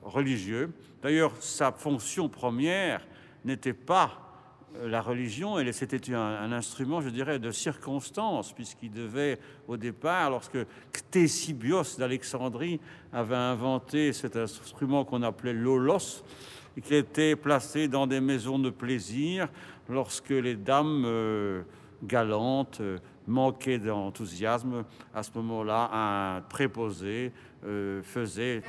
religieux. 0.01 0.71
D'ailleurs, 1.03 1.37
sa 1.39 1.71
fonction 1.71 2.29
première 2.29 3.05
n'était 3.45 3.73
pas 3.73 4.32
la 4.85 5.01
religion, 5.01 5.57
c'était 5.71 6.13
un, 6.13 6.51
instrument, 6.51 7.01
je 7.01 7.09
dirais, 7.09 7.39
de 7.39 7.51
circonstance, 7.51 8.53
puisqu'il 8.53 8.91
devait, 8.91 9.39
au 9.67 9.77
départ, 9.77 10.29
lorsque 10.29 10.57
Ctésibios 10.91 11.97
d'Alexandrie 11.97 12.79
avait 13.11 13.35
inventé 13.35 14.13
cet 14.13 14.35
instrument 14.35 15.05
qu'on 15.05 15.23
appelait 15.23 15.53
l'olos, 15.53 16.23
et 16.75 16.81
qui 16.81 16.95
était 16.95 17.35
placé 17.35 17.87
dans 17.87 18.07
des 18.07 18.19
maisons 18.19 18.59
de 18.59 18.69
plaisir, 18.69 19.47
lorsque 19.89 20.29
les 20.29 20.55
dames 20.55 21.03
euh, 21.05 21.61
galantes 22.03 22.79
euh, 22.81 22.97
manquaient 23.27 23.79
d'enthousiasme, 23.79 24.83
à 25.13 25.23
ce 25.23 25.31
moment-là, 25.35 25.89
un 25.93 26.41
préposé 26.41 27.31
euh, 27.65 28.01
faisait 28.01 28.61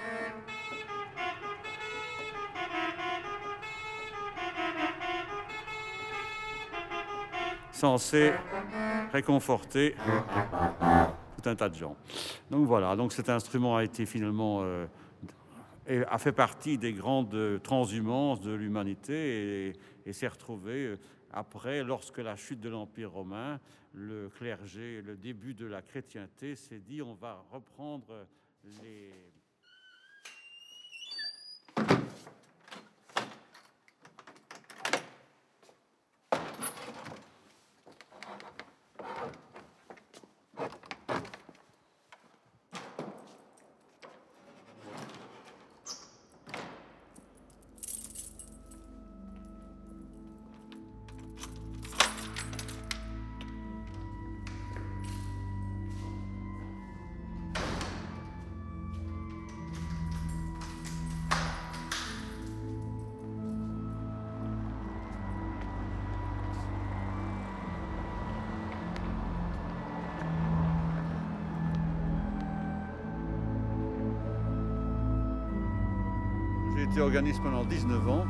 censé 7.74 8.32
réconforter 9.12 9.94
tout 11.36 11.48
un 11.48 11.54
tas 11.54 11.68
de 11.68 11.74
gens. 11.74 11.96
Donc 12.50 12.66
voilà, 12.66 12.96
donc 12.96 13.12
cet 13.12 13.28
instrument 13.28 13.76
a 13.76 13.84
été 13.84 14.06
finalement 14.06 14.60
euh, 14.62 14.86
a 15.86 16.18
fait 16.18 16.32
partie 16.32 16.78
des 16.78 16.92
grandes 16.92 17.60
transhumances 17.62 18.40
de 18.40 18.52
l'humanité 18.52 19.68
et, 19.68 19.72
et 20.06 20.12
s'est 20.12 20.28
retrouvé 20.28 20.86
euh, 20.86 20.98
après, 21.36 21.82
lorsque 21.82 22.18
la 22.18 22.36
chute 22.36 22.60
de 22.60 22.68
l'Empire 22.68 23.10
romain, 23.10 23.58
le 23.92 24.28
clergé, 24.28 25.02
le 25.02 25.16
début 25.16 25.52
de 25.52 25.66
la 25.66 25.82
chrétienté 25.82 26.54
s'est 26.54 26.78
dit 26.78 27.02
on 27.02 27.14
va 27.14 27.44
reprendre 27.50 28.26
les 28.82 29.10
Été 76.94 77.00
organiste 77.00 77.42
pendant 77.42 77.64
19 77.64 78.08
ans 78.08 78.24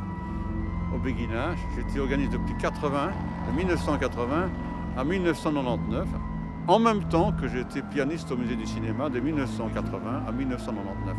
au 0.94 0.98
béguinage. 0.98 1.58
J'ai 1.74 1.82
été 1.82 2.00
organiste 2.00 2.32
depuis 2.32 2.54
80, 2.56 3.10
de 3.50 3.56
1980 3.58 4.48
à 4.96 5.04
1999, 5.04 6.08
en 6.66 6.78
même 6.78 7.04
temps 7.04 7.32
que 7.32 7.46
j'ai 7.46 7.60
été 7.60 7.82
pianiste 7.82 8.32
au 8.32 8.38
musée 8.38 8.56
du 8.56 8.64
cinéma 8.64 9.10
de 9.10 9.20
1980 9.20 10.22
à 10.26 10.32
1999. 10.32 11.14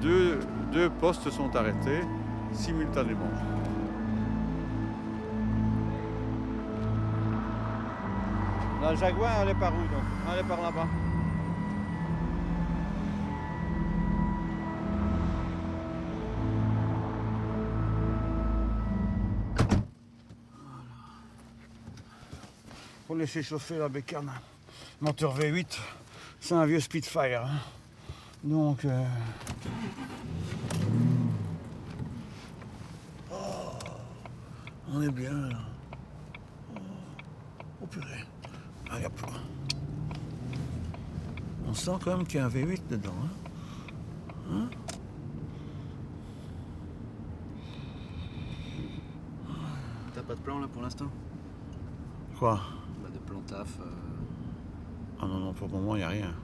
Deux, 0.00 0.40
deux 0.72 0.90
postes 0.90 1.30
sont 1.30 1.54
arrêtés 1.54 2.00
simultanément. 2.50 3.30
La 8.82 8.92
Jaguar, 8.96 9.30
elle 9.42 9.50
est 9.50 9.54
par 9.54 9.72
où 9.72 9.82
donc? 9.82 10.02
Elle 10.32 10.40
est 10.40 10.48
par 10.48 10.60
là-bas. 10.60 10.88
laisser 23.16 23.42
chauffer 23.42 23.78
la 23.78 23.88
bécane. 23.88 24.30
Moteur 25.00 25.38
V8, 25.38 25.78
c'est 26.40 26.54
un 26.54 26.66
vieux 26.66 26.80
Spitfire. 26.80 27.44
Hein. 27.44 27.58
Donc. 28.44 28.84
Euh, 28.84 29.04
oh, 33.32 33.34
on 34.92 35.02
est 35.02 35.10
bien 35.10 35.32
là. 35.32 35.58
Oh, 36.74 36.80
oh, 37.82 37.86
purée. 37.86 38.24
Ah, 38.90 39.00
y. 39.00 39.06
On 41.68 41.74
sent 41.74 41.90
quand 42.02 42.16
même 42.16 42.26
qu'il 42.26 42.38
y 42.38 42.42
a 42.42 42.46
un 42.46 42.48
V8 42.48 42.88
dedans. 42.88 43.12
Hein. 44.50 44.52
Hein? 44.52 44.68
T'as 50.14 50.22
pas 50.22 50.34
de 50.34 50.40
plan 50.40 50.58
là 50.60 50.68
pour 50.68 50.82
l'instant? 50.82 51.10
Quoi? 52.38 52.60
Euh, 53.52 53.64
Ah 55.20 55.26
non, 55.26 55.38
non, 55.38 55.52
pour 55.52 55.68
le 55.68 55.74
moment, 55.74 55.94
il 55.96 55.98
n'y 55.98 56.04
a 56.04 56.08
rien. 56.08 56.34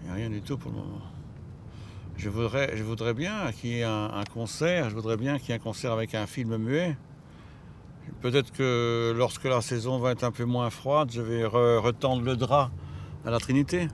Il 0.00 0.04
n'y 0.06 0.10
a 0.10 0.14
rien 0.14 0.30
du 0.30 0.42
tout 0.42 0.56
pour 0.58 0.70
le 0.70 0.78
moment. 0.78 1.02
Je 2.16 2.28
voudrais, 2.28 2.76
je 2.76 2.82
voudrais 2.82 3.14
bien 3.14 3.50
qu'il 3.52 3.70
y 3.70 3.78
ait 3.80 3.84
un, 3.84 4.24
concert, 4.32 4.90
je 4.90 4.94
voudrais 4.94 5.16
bien 5.16 5.38
qu'il 5.38 5.50
y 5.50 5.52
ait 5.52 5.56
un 5.56 5.58
concert 5.58 5.92
avec 5.92 6.14
un 6.14 6.26
film 6.26 6.56
muet. 6.58 6.96
Peut-être 8.20 8.52
que 8.52 9.14
lorsque 9.16 9.44
la 9.44 9.60
saison 9.62 9.98
va 9.98 10.10
être 10.12 10.24
un 10.24 10.30
peu 10.32 10.44
moins 10.44 10.68
froide, 10.68 11.10
je 11.12 11.22
vais 11.22 11.44
re- 11.44 11.78
retendre 11.78 12.22
le 12.22 12.36
drap 12.36 12.70
à 13.24 13.30
la 13.30 13.38
Trinité 13.38 13.88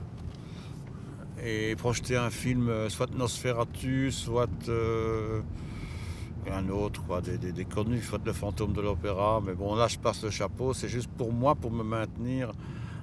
et 1.45 1.77
projeter 1.77 2.17
un 2.17 2.31
film, 2.31 2.69
euh, 2.69 2.89
soit 2.89 3.15
Nosferatu, 3.15 4.11
soit 4.11 4.49
euh, 4.69 5.41
un 6.53 6.69
autre, 6.69 7.03
quoi, 7.05 7.21
des, 7.21 7.39
des- 7.39 7.53
des 7.53 7.65
connus, 7.65 8.03
Le 8.25 8.33
Fantôme 8.33 8.73
de 8.73 8.81
l'Opéra. 8.81 9.41
Mais 9.45 9.55
bon, 9.55 9.75
là, 9.75 9.89
je 9.89 9.99
passe 9.99 10.23
le 10.23 10.31
chapeau, 10.31 10.73
c'est 10.75 10.89
juste 10.89 11.09
pour 11.17 11.33
moi, 11.33 11.55
pour 11.55 11.71
me 11.71 11.83
maintenir 11.83 12.53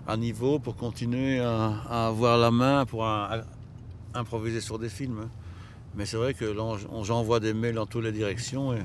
à 0.08 0.17
niveau 0.17 0.60
pour 0.60 0.75
continuer 0.75 1.39
à, 1.39 2.08
avoir 2.08 2.38
la 2.38 2.51
main 2.51 2.86
pour 2.86 3.08
improviser 4.13 4.62
sur 4.62 4.79
des 4.79 4.89
films. 4.89 5.19
hein. 5.23 5.29
Mais 5.95 6.06
c'est 6.06 6.17
vrai 6.17 6.34
que 6.34 6.53
j'envoie 7.03 7.39
des 7.39 7.53
mails 7.53 7.75
dans 7.75 7.86
toutes 7.86 8.03
les 8.03 8.12
directions 8.12 8.73
et 8.73 8.79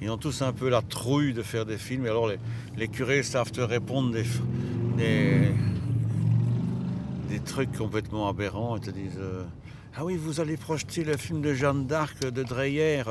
ils 0.00 0.08
ont 0.10 0.16
tous 0.16 0.42
un 0.42 0.52
peu 0.52 0.68
la 0.68 0.80
trouille 0.80 1.32
de 1.34 1.42
faire 1.42 1.66
des 1.66 1.76
films. 1.76 2.06
Et 2.06 2.08
alors 2.08 2.28
les, 2.76 2.88
curés 2.88 3.22
savent 3.22 3.50
te 3.50 3.60
répondre 3.60 4.12
des, 4.12 4.24
des 7.28 7.40
trucs 7.40 7.72
complètement 7.76 8.28
aberrants 8.28 8.76
et 8.76 8.80
te 8.80 8.90
disent 8.90 9.18
euh, 9.18 9.44
Ah 9.94 10.04
oui, 10.04 10.16
vous 10.16 10.40
allez 10.40 10.56
projeter 10.56 11.04
le 11.04 11.16
film 11.16 11.42
de 11.42 11.52
Jeanne 11.52 11.86
d'Arc 11.86 12.20
de 12.20 12.42
Dreyer. 12.42 13.02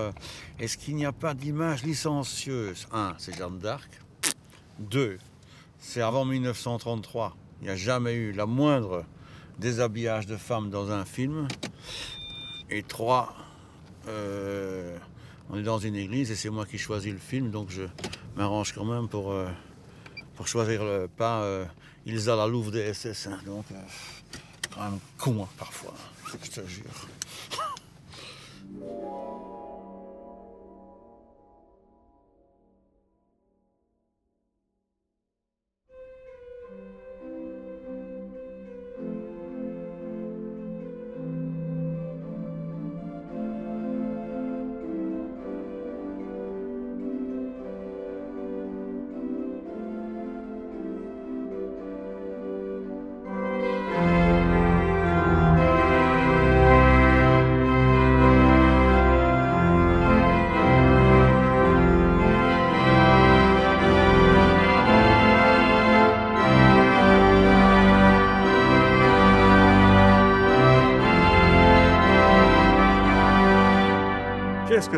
Est-ce 0.60 0.78
qu'il 0.78 0.96
n'y 0.96 1.06
a 1.06 1.12
pas 1.12 1.34
d'image 1.34 1.84
licencieuse? 1.84 2.88
Un, 2.91 3.13
c'est 3.20 3.38
Jeanne 3.38 3.60
d'Arc. 3.60 3.89
Deux, 4.80 5.20
c'est 5.80 6.02
avant 6.02 6.26
1933. 6.26 7.36
Il 7.62 7.65
n'y 7.65 7.70
a 7.70 7.76
jamais 7.76 8.13
eu 8.13 8.32
la 8.32 8.48
moindre 8.48 9.06
déshabillage 9.60 10.26
de 10.26 10.38
femme 10.38 10.72
dans 10.72 10.89
un 10.91 11.06
film. 11.06 11.48
Et 12.72 12.82
trois, 12.82 13.36
euh, 14.08 14.98
on 15.52 15.60
est 15.60 15.63
dans 15.63 15.78
une 15.78 15.96
église 15.96 16.32
et 16.32 16.36
c'est 16.36 16.50
moi 16.50 16.65
qui 16.65 16.80
choisis 16.80 17.12
le 17.13 17.20
film, 17.20 17.52
donc 17.52 17.70
je 17.70 17.84
m'arrange 18.36 18.74
quand 18.74 18.86
même 18.86 19.08
pour, 19.08 19.32
euh, 19.32 19.48
choisir 20.46 20.84
le 20.84 21.08
pas 21.08 21.44
euh, 21.44 21.65
Ilsa 22.08 22.36
la 22.36 22.48
Louve 22.48 22.72
des 22.72 22.91
SS. 22.91 23.28
hein. 23.28 23.38
donc, 23.46 23.65
euh, 23.72 23.76
quand 24.74 24.82
même 24.82 25.00
con 25.20 25.44
hein, 25.44 25.48
parfois, 25.60 25.94
je 26.39 26.52
te 26.52 26.62
jure. 26.67 26.89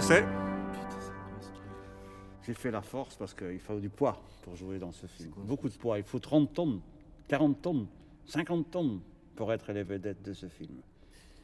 C'est 0.05 0.25
J'ai 2.45 2.53
fait 2.53 2.71
la 2.71 2.81
force 2.81 3.15
parce 3.15 3.33
qu'il 3.33 3.59
faut 3.59 3.79
du 3.79 3.87
poids 3.87 4.21
pour 4.43 4.53
jouer 4.53 4.77
dans 4.77 4.91
ce 4.91 5.07
film. 5.07 5.31
Beaucoup 5.37 5.69
de 5.69 5.75
poids. 5.75 5.97
Il 5.97 6.03
faut 6.03 6.19
30 6.19 6.53
tonnes, 6.53 6.81
40 7.29 7.61
tonnes, 7.61 7.87
50 8.25 8.69
tonnes 8.69 8.99
pour 9.33 9.53
être 9.53 9.71
les 9.71 9.83
vedettes 9.83 10.21
de 10.21 10.33
ce 10.33 10.47
film. 10.49 10.75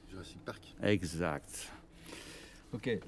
Jurassic 0.09 0.39
Park. 0.43 0.61
Exact. 0.83 1.71
Ok. 2.73 2.89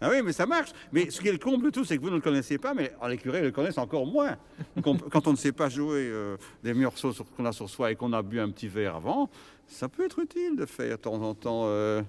Ah 0.00 0.10
oui, 0.10 0.22
mais 0.24 0.32
ça 0.32 0.46
marche. 0.46 0.70
Mais 0.92 1.10
ce 1.10 1.20
qui 1.20 1.26
est 1.26 1.32
le 1.32 1.38
comble 1.38 1.64
de 1.64 1.70
tout, 1.70 1.84
c'est 1.84 1.96
que 1.96 2.02
vous 2.02 2.08
ne 2.10 2.14
le 2.14 2.20
connaissez 2.20 2.56
pas, 2.56 2.72
mais 2.72 2.92
les 3.08 3.18
curés 3.18 3.42
le 3.42 3.50
connaissent 3.50 3.78
encore 3.78 4.06
moins. 4.06 4.36
Quand 4.80 5.26
on 5.26 5.32
ne 5.32 5.36
sait 5.36 5.50
pas 5.50 5.68
jouer 5.68 6.08
euh, 6.08 6.36
des 6.62 6.72
morceaux 6.72 7.12
qu'on 7.36 7.44
a 7.44 7.50
sur 7.50 7.68
soi 7.68 7.90
et 7.90 7.96
qu'on 7.96 8.12
a 8.12 8.22
bu 8.22 8.38
un 8.38 8.48
petit 8.50 8.68
verre 8.68 8.94
avant, 8.94 9.28
ça 9.66 9.88
peut 9.88 10.04
être 10.04 10.20
utile 10.20 10.54
de 10.54 10.66
faire 10.66 10.96
de 10.98 11.02
temps 11.02 11.20
en 11.20 11.34
temps. 11.34 11.64
euh, 11.64 12.00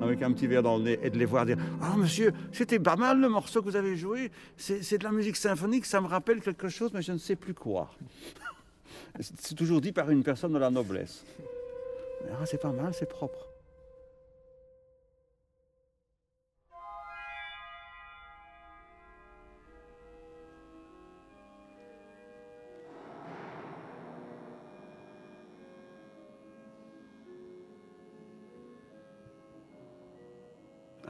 avec 0.00 0.22
un 0.22 0.32
petit 0.32 0.46
verre 0.46 0.62
dans 0.62 0.76
le 0.78 0.84
nez 0.84 0.98
et 1.02 1.10
de 1.10 1.18
les 1.18 1.24
voir 1.24 1.46
dire 1.46 1.56
Ah, 1.80 1.94
monsieur, 1.96 2.32
c'était 2.52 2.78
pas 2.78 2.96
mal 2.96 3.20
le 3.20 3.28
morceau 3.28 3.60
que 3.60 3.66
vous 3.66 3.76
avez 3.76 3.96
joué. 3.96 4.30
C'est 4.56 4.82
c'est 4.82 4.98
de 4.98 5.04
la 5.04 5.12
musique 5.12 5.36
symphonique, 5.36 5.86
ça 5.86 6.00
me 6.00 6.06
rappelle 6.06 6.40
quelque 6.40 6.68
chose, 6.68 6.90
mais 6.92 7.02
je 7.02 7.12
ne 7.12 7.18
sais 7.18 7.36
plus 7.36 7.54
quoi. 7.54 7.90
C'est 9.20 9.56
toujours 9.56 9.80
dit 9.80 9.90
par 9.90 10.08
une 10.10 10.22
personne 10.22 10.52
de 10.52 10.58
la 10.58 10.70
noblesse. 10.70 11.24
Ah, 12.30 12.46
c'est 12.46 12.60
pas 12.60 12.70
mal, 12.70 12.94
c'est 12.94 13.08
propre. 13.08 13.49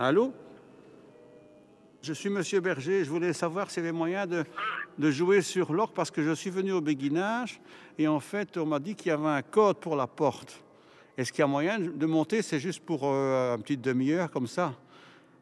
Allô? 0.02 0.32
Je 2.02 2.14
suis 2.14 2.30
Monsieur 2.30 2.60
Berger. 2.60 3.04
Je 3.04 3.10
voulais 3.10 3.34
savoir 3.34 3.70
s'il 3.70 3.82
y 3.82 3.86
avait 3.86 3.92
moyen 3.92 4.26
de, 4.26 4.44
de 4.96 5.10
jouer 5.10 5.42
sur 5.42 5.74
l'orgue 5.74 5.92
parce 5.94 6.10
que 6.10 6.22
je 6.22 6.32
suis 6.32 6.48
venu 6.48 6.72
au 6.72 6.80
béguinage 6.80 7.60
et 7.98 8.08
en 8.08 8.18
fait, 8.18 8.56
on 8.56 8.64
m'a 8.64 8.78
dit 8.78 8.94
qu'il 8.94 9.08
y 9.08 9.12
avait 9.12 9.26
un 9.28 9.42
code 9.42 9.76
pour 9.78 9.96
la 9.96 10.06
porte. 10.06 10.62
Est-ce 11.18 11.30
qu'il 11.32 11.40
y 11.40 11.42
a 11.42 11.46
moyen 11.46 11.78
de 11.78 12.06
monter? 12.06 12.40
C'est 12.40 12.58
juste 12.60 12.82
pour 12.86 13.02
euh, 13.04 13.56
une 13.56 13.62
petite 13.62 13.82
demi-heure 13.82 14.30
comme 14.30 14.46
ça. 14.46 14.72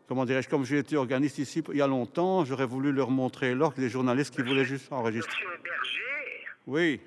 Comment 0.08 0.24
dirais-je? 0.24 0.48
Comme 0.48 0.64
j'ai 0.64 0.78
été 0.78 0.96
organiste 0.96 1.38
ici 1.38 1.62
il 1.70 1.76
y 1.76 1.82
a 1.82 1.86
longtemps, 1.86 2.44
j'aurais 2.44 2.66
voulu 2.66 2.90
leur 2.90 3.10
montrer 3.10 3.54
l'orgue 3.54 3.76
des 3.76 3.88
journalistes 3.88 4.34
qui 4.34 4.42
voulaient 4.42 4.64
juste 4.64 4.92
enregistrer. 4.92 5.30
Monsieur 5.44 5.62
Berger? 5.62 6.46
Oui, 6.66 7.00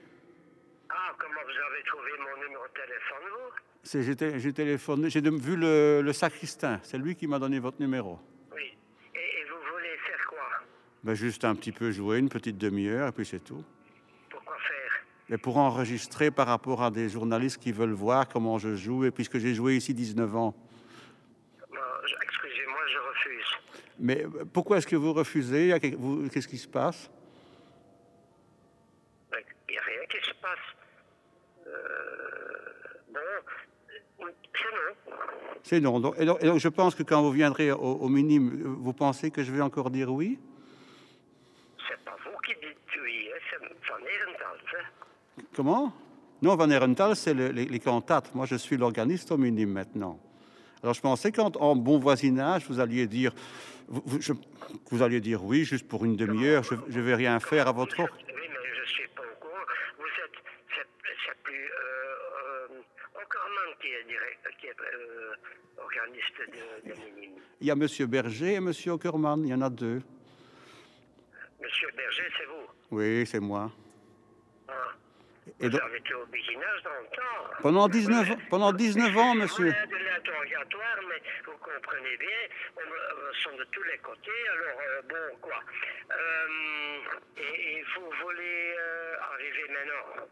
Ah, 0.89 1.11
comment 1.19 1.41
vous 1.43 1.59
avez 1.73 1.83
trouvé 1.83 2.11
mon 2.19 2.43
numéro 2.43 2.63
de 2.63 2.73
téléphone, 2.79 3.27
vous 3.33 3.51
c'est- 3.57 3.70
j'ai 3.83 4.15
té- 4.15 4.39
j'ai 4.39 4.53
téléphoné, 4.53 5.09
j'ai 5.09 5.21
vu 5.21 5.55
le, 5.55 6.01
le 6.03 6.13
sacristain. 6.13 6.79
C'est 6.83 6.97
lui 6.97 7.15
qui 7.15 7.27
m'a 7.27 7.39
donné 7.39 7.59
votre 7.59 7.79
numéro. 7.81 8.19
Oui. 8.53 8.77
Et, 9.15 9.17
et 9.17 9.43
vous 9.45 9.73
voulez 9.73 9.97
faire 10.07 10.25
quoi? 10.27 10.39
Ben, 11.03 11.13
juste 11.15 11.43
un 11.45 11.55
petit 11.55 11.71
peu 11.71 11.91
jouer, 11.91 12.19
une 12.19 12.29
petite 12.29 12.57
demi-heure, 12.57 13.07
et 13.07 13.11
puis 13.11 13.25
c'est 13.25 13.43
tout. 13.43 13.63
Pourquoi 14.29 14.55
faire? 14.57 15.05
Et 15.33 15.37
pour 15.37 15.57
enregistrer 15.57 16.29
par 16.29 16.47
rapport 16.47 16.83
à 16.83 16.91
des 16.91 17.09
journalistes 17.09 17.57
qui 17.61 17.71
veulent 17.71 17.91
voir 17.93 18.27
comment 18.29 18.59
je 18.59 18.75
joue, 18.75 19.05
et 19.05 19.11
puisque 19.11 19.39
j'ai 19.39 19.55
joué 19.55 19.75
ici 19.77 19.93
19 19.93 20.35
ans. 20.35 20.53
Bon, 21.71 21.77
Excusez-moi, 22.21 22.79
je 22.87 22.97
refuse. 22.97 23.57
Mais 23.99 24.23
euh, 24.25 24.45
pourquoi 24.53 24.77
est-ce 24.77 24.87
que 24.87 24.95
vous 24.95 25.13
refusez? 25.13 25.75
Qu'est-ce 26.31 26.47
qui 26.47 26.57
se 26.57 26.67
passe 26.67 27.09
Ben, 29.31 29.39
Il 29.69 29.71
n'y 29.73 29.77
a 29.77 29.81
rien 29.81 30.05
qui 30.09 30.27
se 30.27 30.33
passe. 30.35 30.59
Euh, 31.67 31.71
bon, 33.13 33.19
c'est 34.53 34.71
non. 34.75 35.15
C'est 35.63 35.79
non. 35.79 35.99
Donc, 35.99 36.15
et, 36.19 36.25
donc, 36.25 36.37
et 36.41 36.45
donc, 36.47 36.59
je 36.59 36.67
pense 36.67 36.95
que 36.95 37.03
quand 37.03 37.21
vous 37.21 37.31
viendrez 37.31 37.71
au, 37.71 37.77
au 37.77 38.09
minime, 38.09 38.49
vous 38.79 38.93
pensez 38.93 39.29
que 39.31 39.43
je 39.43 39.51
vais 39.51 39.61
encore 39.61 39.89
dire 39.91 40.11
oui? 40.11 40.39
C'est 41.87 41.99
pas 42.03 42.15
vous 42.25 42.37
qui 42.45 42.53
dites 42.65 42.77
oui, 43.03 43.29
hein, 43.33 43.39
c'est 43.49 43.57
Van 43.59 44.05
Ehrenthal. 44.05 44.57
Hein. 44.79 45.43
Comment? 45.55 45.93
Non, 46.41 46.55
Van 46.55 46.69
Ehrenthal, 46.69 47.15
c'est 47.15 47.33
le- 47.35 47.49
les, 47.49 47.65
les 47.65 47.79
cantates. 47.79 48.33
Moi, 48.33 48.45
je 48.47 48.55
suis 48.55 48.75
l'organiste 48.77 49.31
au 49.31 49.37
minime 49.37 49.71
maintenant. 49.71 50.19
Alors, 50.81 50.95
je 50.95 51.01
pensais 51.01 51.31
qu'en 51.31 51.51
en 51.59 51.75
bon 51.75 51.99
voisinage, 51.99 52.65
vous 52.67 52.79
alliez 52.79 53.05
dire, 53.05 53.31
je- 54.19 54.33
vous 54.89 55.03
alliez 55.03 55.19
dire 55.21 55.43
oui, 55.43 55.63
juste 55.63 55.87
pour 55.87 56.03
une 56.05 56.15
demi-heure. 56.15 56.63
Je 56.63 56.73
ne 56.97 57.01
vais 57.03 57.13
rien 57.15 57.39
faire 57.39 57.67
à 57.67 57.71
votre 57.71 57.99
ordre. 57.99 58.13
Oui, 58.17 58.33
mais 58.49 58.69
je 58.75 58.81
ne 58.81 58.85
suis 58.87 59.07
pas 59.09 59.21
au 59.21 59.39
courant. 59.39 59.63
Vous 59.99 60.05
êtes. 60.05 60.43
C'est 60.75 60.87
c'est 61.27 61.37
plus. 61.43 61.53
Euh, 61.53 62.73
euh, 62.73 63.21
Ockerman 63.21 63.70
qui 63.81 63.87
est, 63.87 64.05
qui 64.59 64.67
est 64.67 64.75
euh, 64.79 65.33
organiste 65.77 66.37
de, 66.39 66.89
de. 66.89 66.95
Il 67.61 67.67
y 67.67 67.71
a 67.71 67.75
Monsieur 67.75 68.05
Berger 68.07 68.53
et 68.55 68.59
Monsieur 68.59 68.91
Ockerman. 68.93 69.43
Il 69.43 69.49
y 69.49 69.53
en 69.53 69.61
a 69.61 69.69
deux. 69.69 70.01
Monsieur 71.61 71.89
Berger, 71.95 72.23
c'est 72.37 72.45
vous. 72.45 72.67
Oui, 72.91 73.25
c'est 73.27 73.39
moi. 73.39 73.71
Ah. 74.67 74.73
Et 75.59 75.65
Vous 75.65 75.69
donc- 75.69 75.81
avez 75.81 75.97
été 75.97 76.13
au 76.13 76.25
béguinage 76.27 76.83
dans 76.83 76.89
le 76.91 77.07
temps. 77.15 77.61
pendant, 77.61 77.87
19, 77.87 78.31
ans- 78.31 78.37
pendant 78.49 78.71
19 78.73 79.17
ans, 79.17 79.35
monsieur. 79.35 79.65
Ouais, 79.69 79.87
de 79.87 79.95
l'interrogatoire, 79.95 80.97
mais 81.09 81.21
vous 81.45 81.57
comprenez 81.57 82.17
bien, 82.17 82.39
on 82.77 82.81
me 82.89 83.33
sont 83.33 83.57
de 83.57 83.63
tous 83.71 83.83
les 83.83 83.97
côtés, 83.99 84.47
alors 84.53 84.79
euh, 84.87 85.01
bon, 85.09 85.37
quoi. 85.41 85.59
Euh, 86.11 87.37
et, 87.37 87.77
et 87.79 87.83
vous 87.95 88.09
voulez 88.23 88.75
euh, 88.79 89.15
arriver 89.33 89.67
maintenant? 89.69 90.27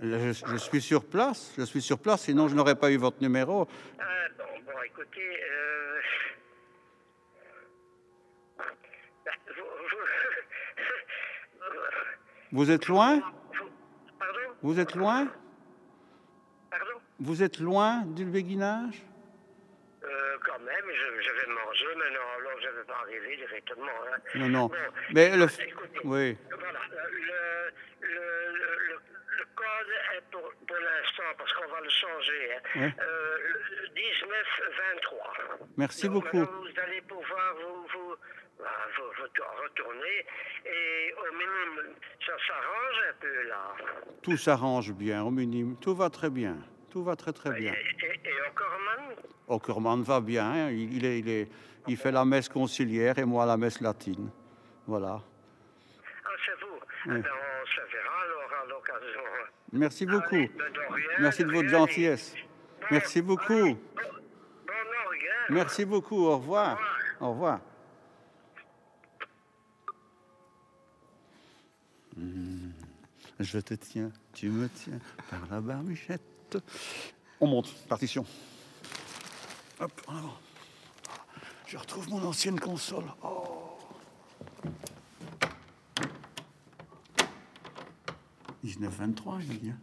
Je, 0.00 0.32
je 0.32 0.56
suis 0.56 0.80
sur 0.80 1.04
place, 1.04 1.52
je 1.56 1.62
suis 1.62 1.82
sur 1.82 1.98
place, 1.98 2.22
sinon 2.22 2.48
je 2.48 2.54
n'aurais 2.56 2.74
pas 2.74 2.90
eu 2.90 2.96
votre 2.96 3.20
numéro. 3.22 3.68
Ah, 4.00 4.04
bon, 4.36 4.44
bon, 4.64 4.72
écoutez, 4.84 5.40
euh... 5.44 6.00
vous, 9.56 9.62
vous- 9.90 10.08
Vous 12.52 12.70
êtes 12.70 12.86
loin? 12.88 13.16
vous- 13.16 13.70
Pardon? 14.18 14.38
Vous 14.62 14.80
êtes 14.80 14.94
loin? 14.94 15.28
Pardon? 16.70 16.84
Vous 17.20 17.42
êtes 17.42 17.58
loin 17.60 18.02
du 18.06 18.24
béguinage? 18.24 19.02
Euh, 20.02 20.36
Quand 20.44 20.58
même, 20.58 20.84
je, 20.88 21.22
je 21.22 21.30
vais 21.30 21.46
manger 21.54 21.94
maintenant, 21.96 22.28
alors 22.40 22.60
je 22.60 22.66
ne 22.68 22.72
vais 22.72 22.84
pas 22.84 22.96
arriver 23.02 23.36
directement. 23.36 23.86
hein. 23.86 24.18
Non, 24.34 24.48
non. 24.48 24.66
Bon, 24.66 24.74
Mais 25.14 25.36
le... 25.36 25.44
écoutez, 25.44 26.00
Oui. 26.04 26.36
Voilà, 26.50 26.80
le, 26.90 27.70
le, 28.00 28.18
le, 28.88 28.91
est 30.16 30.20
pour, 30.30 30.42
pour 30.66 30.76
l'instant, 30.76 31.22
parce 31.38 31.52
qu'on 31.54 31.68
va 31.72 31.80
le 31.80 31.88
changer, 31.90 32.54
hein, 32.54 32.80
Ouais. 32.80 32.94
euh, 33.00 33.38
le 33.82 33.88
19-23. 33.88 35.66
Merci 35.76 36.08
Donc, 36.08 36.14
beaucoup. 36.24 36.38
Vous 36.44 36.80
allez 36.82 37.00
pouvoir 37.02 37.54
vous, 37.60 37.86
vous, 37.92 38.14
bah, 38.58 38.70
vous- 38.96 39.62
retourner, 39.62 40.26
et 40.66 41.14
au 41.14 41.32
minimum, 41.34 41.94
ça 42.26 42.32
s'arrange 42.46 42.98
un 43.10 43.14
peu 43.20 43.42
là. 43.48 43.74
Tout 44.22 44.36
s'arrange 44.36 44.92
bien, 44.92 45.22
au 45.22 45.30
minimum. 45.30 45.76
Tout 45.80 45.94
va 45.94 46.10
très 46.10 46.30
bien. 46.30 46.56
Tout 46.90 47.02
va 47.04 47.16
très 47.16 47.32
très 47.32 47.50
Et, 47.56 47.60
bien. 47.60 47.72
et, 47.72 48.28
et 48.28 48.34
Ockerman 49.48 50.02
va 50.02 50.20
bien. 50.20 50.44
hein. 50.44 50.70
Il, 50.70 50.94
il 50.96 51.04
est, 51.04 51.18
il, 51.18 51.28
est- 51.28 51.48
il 51.88 51.96
fait 51.96 52.12
la 52.12 52.24
messe 52.24 52.48
conciliaire 52.48 53.18
et 53.18 53.24
moi 53.24 53.44
la 53.46 53.56
messe 53.56 53.80
latine. 53.80 54.30
Voilà. 54.86 55.20
Ah, 56.24 56.28
c'est 56.46 56.60
vous. 56.60 56.78
Oui. 57.06 57.14
Eh 57.18 57.22
ben, 57.22 57.30
on 57.30 57.66
se 57.66 57.80
verra 57.80 57.80
alors 57.80 57.80
à 57.80 57.80
l'occasion. 57.82 57.91
Merci 59.72 60.04
beaucoup. 60.06 60.34
Allez, 60.34 60.48
de 60.48 60.94
rien, 60.94 61.06
Merci 61.20 61.44
de 61.44 61.50
votre 61.50 61.68
rien, 61.68 61.78
gentillesse. 61.78 62.34
Merci 62.90 63.22
beaucoup. 63.22 63.52
allez, 63.52 63.74
bon, 63.74 63.78
bon 64.66 64.72
orgue. 65.06 65.30
Merci 65.50 65.84
beaucoup. 65.84 66.26
Au 66.26 66.36
revoir. 66.36 66.78
Au 67.20 67.30
revoir. 67.30 67.60
Hmm. 72.16 72.70
Je 73.40 73.58
te 73.58 73.74
tiens, 73.74 74.10
tu 74.34 74.50
me 74.50 74.68
tiens 74.68 74.98
par 75.30 75.40
la 75.50 75.60
barbichette. 75.60 76.58
On 77.40 77.46
monte, 77.46 77.72
partition. 77.88 78.26
Hop, 79.80 80.02
en 80.06 80.16
avant. 80.16 80.36
Je 81.66 81.78
retrouve 81.78 82.08
mon 82.10 82.22
ancienne 82.22 82.60
console. 82.60 83.04
Oh. 83.22 83.41
19-23, 88.88 89.40
il 89.50 89.58
dit. 89.60 89.70
hein, 89.70 89.76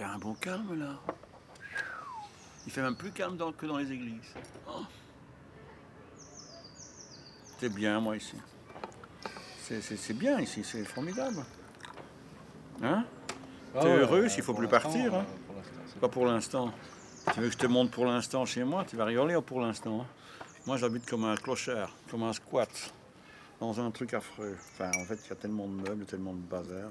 Fait 0.00 0.06
un 0.06 0.16
bon 0.18 0.32
calme 0.32 0.78
là. 0.80 0.98
Il 2.64 2.72
fait 2.72 2.80
même 2.80 2.96
plus 2.96 3.10
calme 3.10 3.36
dans- 3.36 3.52
que 3.52 3.66
dans 3.66 3.76
les 3.76 3.92
églises. 3.92 4.32
Oh. 4.66 4.80
C'est 7.58 7.68
bien 7.68 8.00
moi 8.00 8.16
ici. 8.16 8.34
C'est- 9.58 10.14
bien 10.14 10.40
ici, 10.40 10.64
c'est 10.64 10.84
formidable. 10.84 11.44
Hein? 12.82 13.04
Ah 13.74 13.80
T'es 13.82 13.88
ouais, 13.88 13.96
heureux 13.98 14.28
s'il 14.30 14.42
faut 14.42 14.54
plus 14.54 14.68
partir, 14.68 15.14
hein? 15.14 15.26
euh, 15.50 15.52
pour 15.92 16.00
Pas 16.00 16.08
pour 16.08 16.24
l'instant. 16.24 16.72
Tu 17.34 17.40
veux 17.40 17.48
que 17.48 17.52
je 17.52 17.58
te 17.58 17.66
montre 17.66 17.90
pour 17.90 18.06
l'instant 18.06 18.46
chez 18.46 18.64
moi? 18.64 18.86
Tu 18.88 18.96
vas 18.96 19.04
rigoler 19.04 19.34
hein, 19.34 19.42
pour 19.42 19.60
l'instant. 19.60 20.00
hein? 20.00 20.06
Moi 20.66 20.78
j'habite 20.78 21.04
comme 21.04 21.24
un 21.26 21.36
clochard, 21.36 21.94
comme 22.10 22.22
un 22.22 22.32
squat, 22.32 22.70
dans 23.60 23.78
un 23.78 23.90
truc 23.90 24.14
affreux. 24.14 24.56
Enfin 24.72 24.92
en 24.98 25.04
fait 25.04 25.18
il 25.26 25.28
y 25.28 25.32
a 25.32 25.36
tellement 25.36 25.66
de 25.68 25.74
meubles, 25.74 26.06
tellement 26.06 26.32
de 26.32 26.38
bazar. 26.40 26.88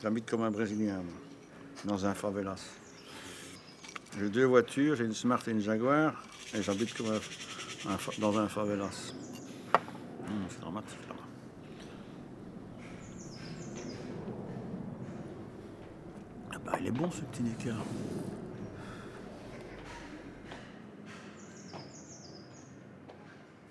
J'habite 0.00 0.30
comme 0.30 0.44
un 0.44 0.52
Brésilien, 0.52 0.98
moi, 0.98 1.27
dans 1.84 2.06
un 2.06 2.14
favelas. 2.14 2.64
J'ai 4.18 4.28
deux 4.30 4.44
voitures, 4.44 4.96
j'ai 4.96 5.04
une 5.04 5.14
Smart 5.14 5.40
et 5.46 5.50
une 5.52 5.60
Jaguar, 5.60 6.22
et 6.54 6.62
j'habite 6.62 6.94
comme 6.94 7.06
un- 7.12 8.20
dans 8.20 8.38
un 8.38 8.48
favelas. 8.48 9.12
Hum, 10.26 10.44
c'est 10.48 10.60
dramatique 10.60 10.98
là. 11.08 11.14
Ah 16.52 16.58
bah 16.64 16.72
il 16.80 16.86
est 16.86 16.90
bon 16.90 17.10
ce 17.10 17.20
petit 17.22 17.42
écart. 17.48 17.84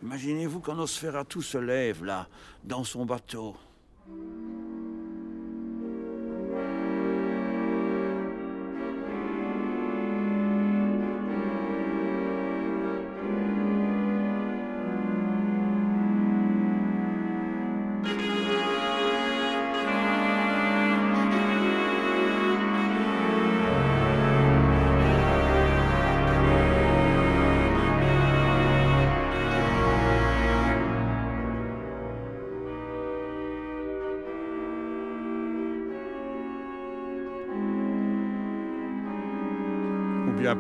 Imaginez-vous 0.04 0.60
quand 0.60 0.76
Nosferatu 0.76 1.42
se 1.42 1.58
lève 1.58 2.04
là, 2.04 2.28
dans 2.64 2.84
son 2.84 3.06
bateau. 3.06 3.56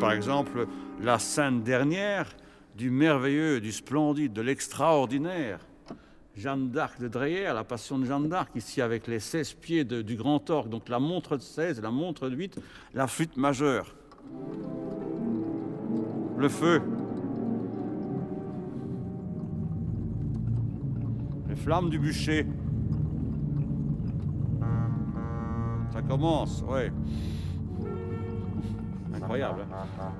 Par 0.07 0.15
exemple 0.15 0.67
la 1.01 1.19
scène 1.19 1.63
dernière 1.63 2.29
du 2.77 2.89
merveilleux, 2.89 3.59
du 3.59 3.73
splendide, 3.73 4.31
de 4.31 4.41
l'extraordinaire. 4.41 5.59
Jeanne 6.33 6.69
d'Arc 6.69 7.01
de 7.01 7.09
Dreyer, 7.09 7.51
la 7.53 7.65
passion 7.65 7.99
de 7.99 8.05
Jeanne 8.05 8.29
d'Arc, 8.29 8.51
ici 8.55 8.81
avec 8.81 9.07
les 9.07 9.19
16 9.19 9.55
pieds 9.55 9.83
du 9.83 10.15
grand 10.15 10.49
orgue, 10.49 10.69
donc 10.69 10.87
la 10.87 10.99
montre 10.99 11.35
de 11.35 11.41
16, 11.41 11.81
la 11.81 11.91
montre 11.91 12.29
de 12.29 12.37
8, 12.37 12.57
la 12.93 13.07
flûte 13.07 13.35
majeure. 13.35 13.95
Le 16.37 16.47
feu. 16.47 16.81
Les 21.49 21.55
flammes 21.57 21.89
du 21.89 21.99
bûcher. 21.99 22.45
Ça 25.91 26.01
commence, 26.01 26.63
ouais. 26.69 26.93
Incroyable. 29.27 29.65
hein. 29.73 30.11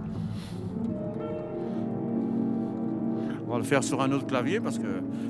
On 3.48 3.52
va 3.52 3.58
le 3.58 3.64
faire 3.64 3.82
sur 3.82 4.02
un 4.02 4.12
autre 4.12 4.28
clavier 4.28 4.60
parce 4.60 4.78
que 4.78 4.88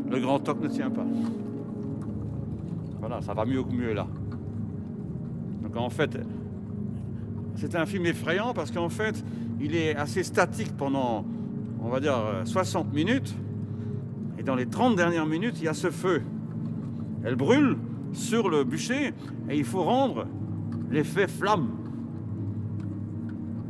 le 0.10 0.20
grand 0.20 0.40
toc 0.40 0.60
ne 0.62 0.68
tient 0.68 0.90
pas. 0.90 1.06
Voilà, 3.00 3.22
ça 3.22 3.36
va 3.36 3.46
mieux 3.46 3.62
que 3.62 3.72
mieux 3.72 3.94
là. 3.94 4.08
Donc 5.62 5.78
en 5.78 5.92
fait, 5.92 6.18
c'est 7.54 7.76
un 7.76 7.86
film 7.86 8.08
effrayant 8.08 8.56
parce 8.56 8.72
qu'en 8.72 8.90
fait, 8.90 9.24
il 9.62 9.76
est 9.76 9.96
assez 9.96 10.24
statique 10.24 10.76
pendant, 10.76 11.24
on 11.80 11.90
va 11.90 12.00
dire, 12.00 12.18
euh, 12.18 12.46
60 12.46 12.92
minutes. 12.92 13.36
Et 14.40 14.44
dans 14.44 14.56
les 14.56 14.66
30 14.66 14.96
dernières 14.96 15.28
minutes, 15.28 15.58
il 15.60 15.66
y 15.66 15.68
a 15.68 15.76
ce 15.76 15.92
feu. 15.92 16.24
Elle 17.24 17.36
brûle 17.36 17.78
sur 18.14 18.50
le 18.50 18.64
bûcher 18.64 19.14
et 19.50 19.56
il 19.56 19.66
faut 19.66 19.84
rendre 19.84 20.26
l'effet 20.90 21.28
flamme. 21.28 21.68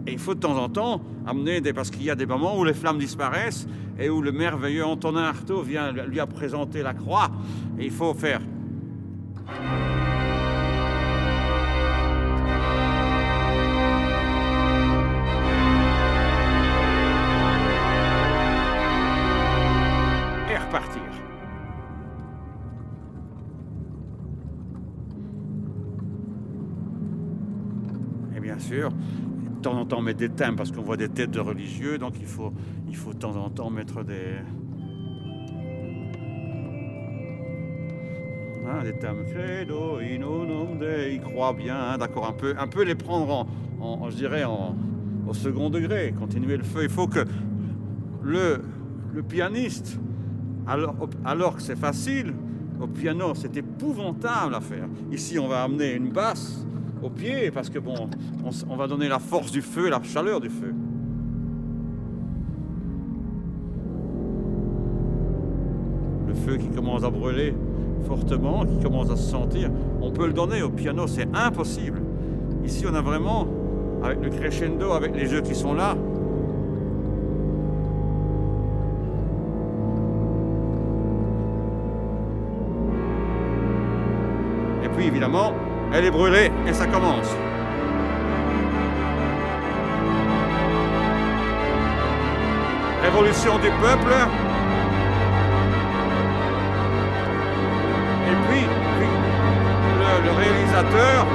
Et 0.08 0.14
il 0.14 0.20
faut 0.20 0.34
de 0.34 0.40
temps 0.40 0.58
en 0.58 0.70
temps 0.70 1.02
amener 1.26 1.60
des. 1.60 1.74
Parce 1.74 1.92
qu'il 1.92 2.04
y 2.04 2.10
a 2.10 2.16
des 2.16 2.26
moments 2.26 2.58
où 2.58 2.64
les 2.64 2.74
flammes 2.74 2.98
disparaissent 2.98 3.68
et 4.00 4.10
où 4.10 4.22
le 4.22 4.32
merveilleux 4.32 4.86
Antonin 4.86 5.24
Artaud 5.24 5.62
vient 5.62 5.92
lui 5.92 6.20
a 6.22 6.26
présenté 6.26 6.82
la 6.82 6.94
croix. 6.94 7.30
Et 7.78 7.86
il 7.86 7.92
faut 7.92 8.14
faire. 8.14 8.40
En 29.88 29.90
temps 29.90 30.02
mettre 30.02 30.20
des 30.20 30.28
thèmes 30.28 30.58
parce 30.58 30.70
qu'on 30.70 30.82
voit 30.82 30.98
des 30.98 31.08
têtes 31.08 31.32
de 31.32 31.40
religieux, 31.40 31.98
donc 31.98 32.16
il 32.20 32.26
faut, 32.26 32.52
il 32.90 32.96
faut 32.98 33.14
de 33.14 33.20
temps 33.20 33.38
en 33.38 33.50
temps 33.50 33.70
mettre 33.70 34.04
des, 34.04 34.36
Hein, 38.68 38.84
thèmes 39.00 39.24
credo 39.32 40.00
in 40.02 40.16
unum 40.22 40.78
Dei, 40.78 41.14
ils 41.16 41.22
croient 41.22 41.54
bien, 41.54 41.78
hein, 41.78 41.98
d'accord, 41.98 42.28
un 42.28 42.34
peu, 42.34 42.54
un 42.60 42.68
peu 42.68 42.84
les 42.84 42.96
prendre 42.96 43.30
en, 43.32 43.48
en- 43.80 44.02
en, 44.02 44.10
je 44.10 44.18
dirais, 44.18 44.44
en, 44.44 44.76
au 45.26 45.34
second 45.34 45.70
degré, 45.70 46.14
continuer 46.20 46.58
le 46.58 46.64
feu. 46.66 46.84
Il 46.84 46.90
faut 46.90 47.08
que 47.08 47.24
le, 48.24 48.60
le 49.14 49.24
pianiste, 49.24 49.98
alors, 50.68 50.96
alors 51.24 51.56
que 51.56 51.62
c'est 51.62 51.78
facile, 51.78 52.34
au 52.82 52.88
piano, 52.88 53.34
c'est 53.36 53.56
épouvantable 53.56 54.54
à 54.54 54.60
faire. 54.60 54.90
Ici, 55.14 55.40
on 55.40 55.48
va 55.48 55.64
amener 55.64 55.94
une 55.94 56.10
basse 56.10 56.66
au 57.04 57.10
pied 57.10 57.52
parce 57.52 57.70
que 57.70 57.80
bon, 57.80 58.10
on, 58.70 58.76
va 58.76 58.88
donner 58.88 59.08
la 59.08 59.20
force 59.20 59.52
du 59.52 59.62
feu, 59.62 59.90
la 59.90 60.02
chaleur 60.04 60.40
du 60.40 60.50
feu. 60.50 60.74
Le 66.28 66.34
feu 66.34 66.58
qui 66.58 66.70
commence 66.70 67.04
à 67.04 67.10
brûler 67.10 67.54
fortement, 68.06 68.66
qui 68.66 68.80
commence 68.82 69.10
à 69.10 69.16
se 69.16 69.30
sentir, 69.30 69.70
on 70.02 70.12
peut 70.12 70.28
le 70.28 70.34
donner 70.34 70.62
au 70.62 70.70
piano, 70.70 71.08
c'est 71.08 71.28
impossible. 71.34 72.02
Ici, 72.66 72.86
on 72.90 72.94
a 72.94 73.02
vraiment, 73.02 73.48
avec 74.04 74.24
le 74.24 74.30
crescendo, 74.30 74.92
avec 74.92 75.16
les 75.16 75.28
jeux 75.28 75.42
qui 75.42 75.56
sont 75.56 75.74
là, 75.74 75.96
Et 84.84 84.90
puis 84.90 85.08
évidemment, 85.08 85.52
elle 85.98 86.06
est 86.06 86.12
brûlée 86.12 86.52
et 86.68 86.74
ça 86.74 86.86
commence. 86.86 87.36
Révolution 93.02 93.58
du 93.58 93.70
peuple. 93.82 94.14
Et 98.28 98.36
puis, 98.48 98.66
le 100.24 100.32
réalisateur, 100.32 101.26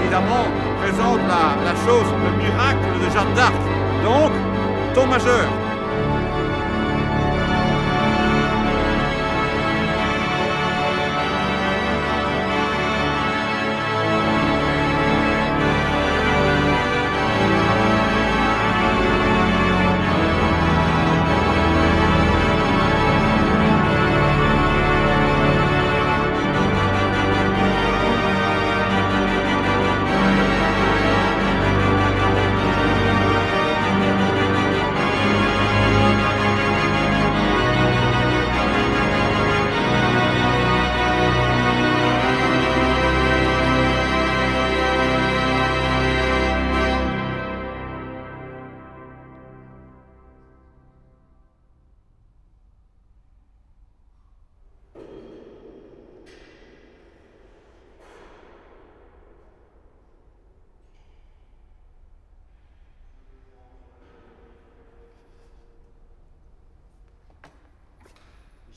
évidemment, 0.00 0.46
présente 0.82 1.20
la, 1.26 1.72
la 1.72 1.74
chose, 1.84 2.06
le 2.24 2.42
miracle 2.44 3.04
de 3.04 3.10
Jeanne 3.10 3.34
d'Arc. 3.34 3.54
Donc, 4.04 4.30
ton 4.94 5.06
majeur. 5.06 5.71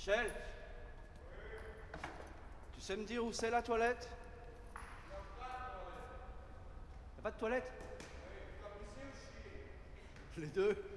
Michel. 0.07 0.31
Tu 2.75 2.81
sais 2.81 2.95
me 2.95 3.05
dire 3.05 3.25
où 3.25 3.33
c'est 3.33 3.49
la 3.49 3.63
toilette? 3.63 4.07
Y'a 7.17 7.23
pas 7.23 7.31
de 7.31 7.39
toilette? 7.39 7.71
Les 10.37 10.47
deux 10.47 10.94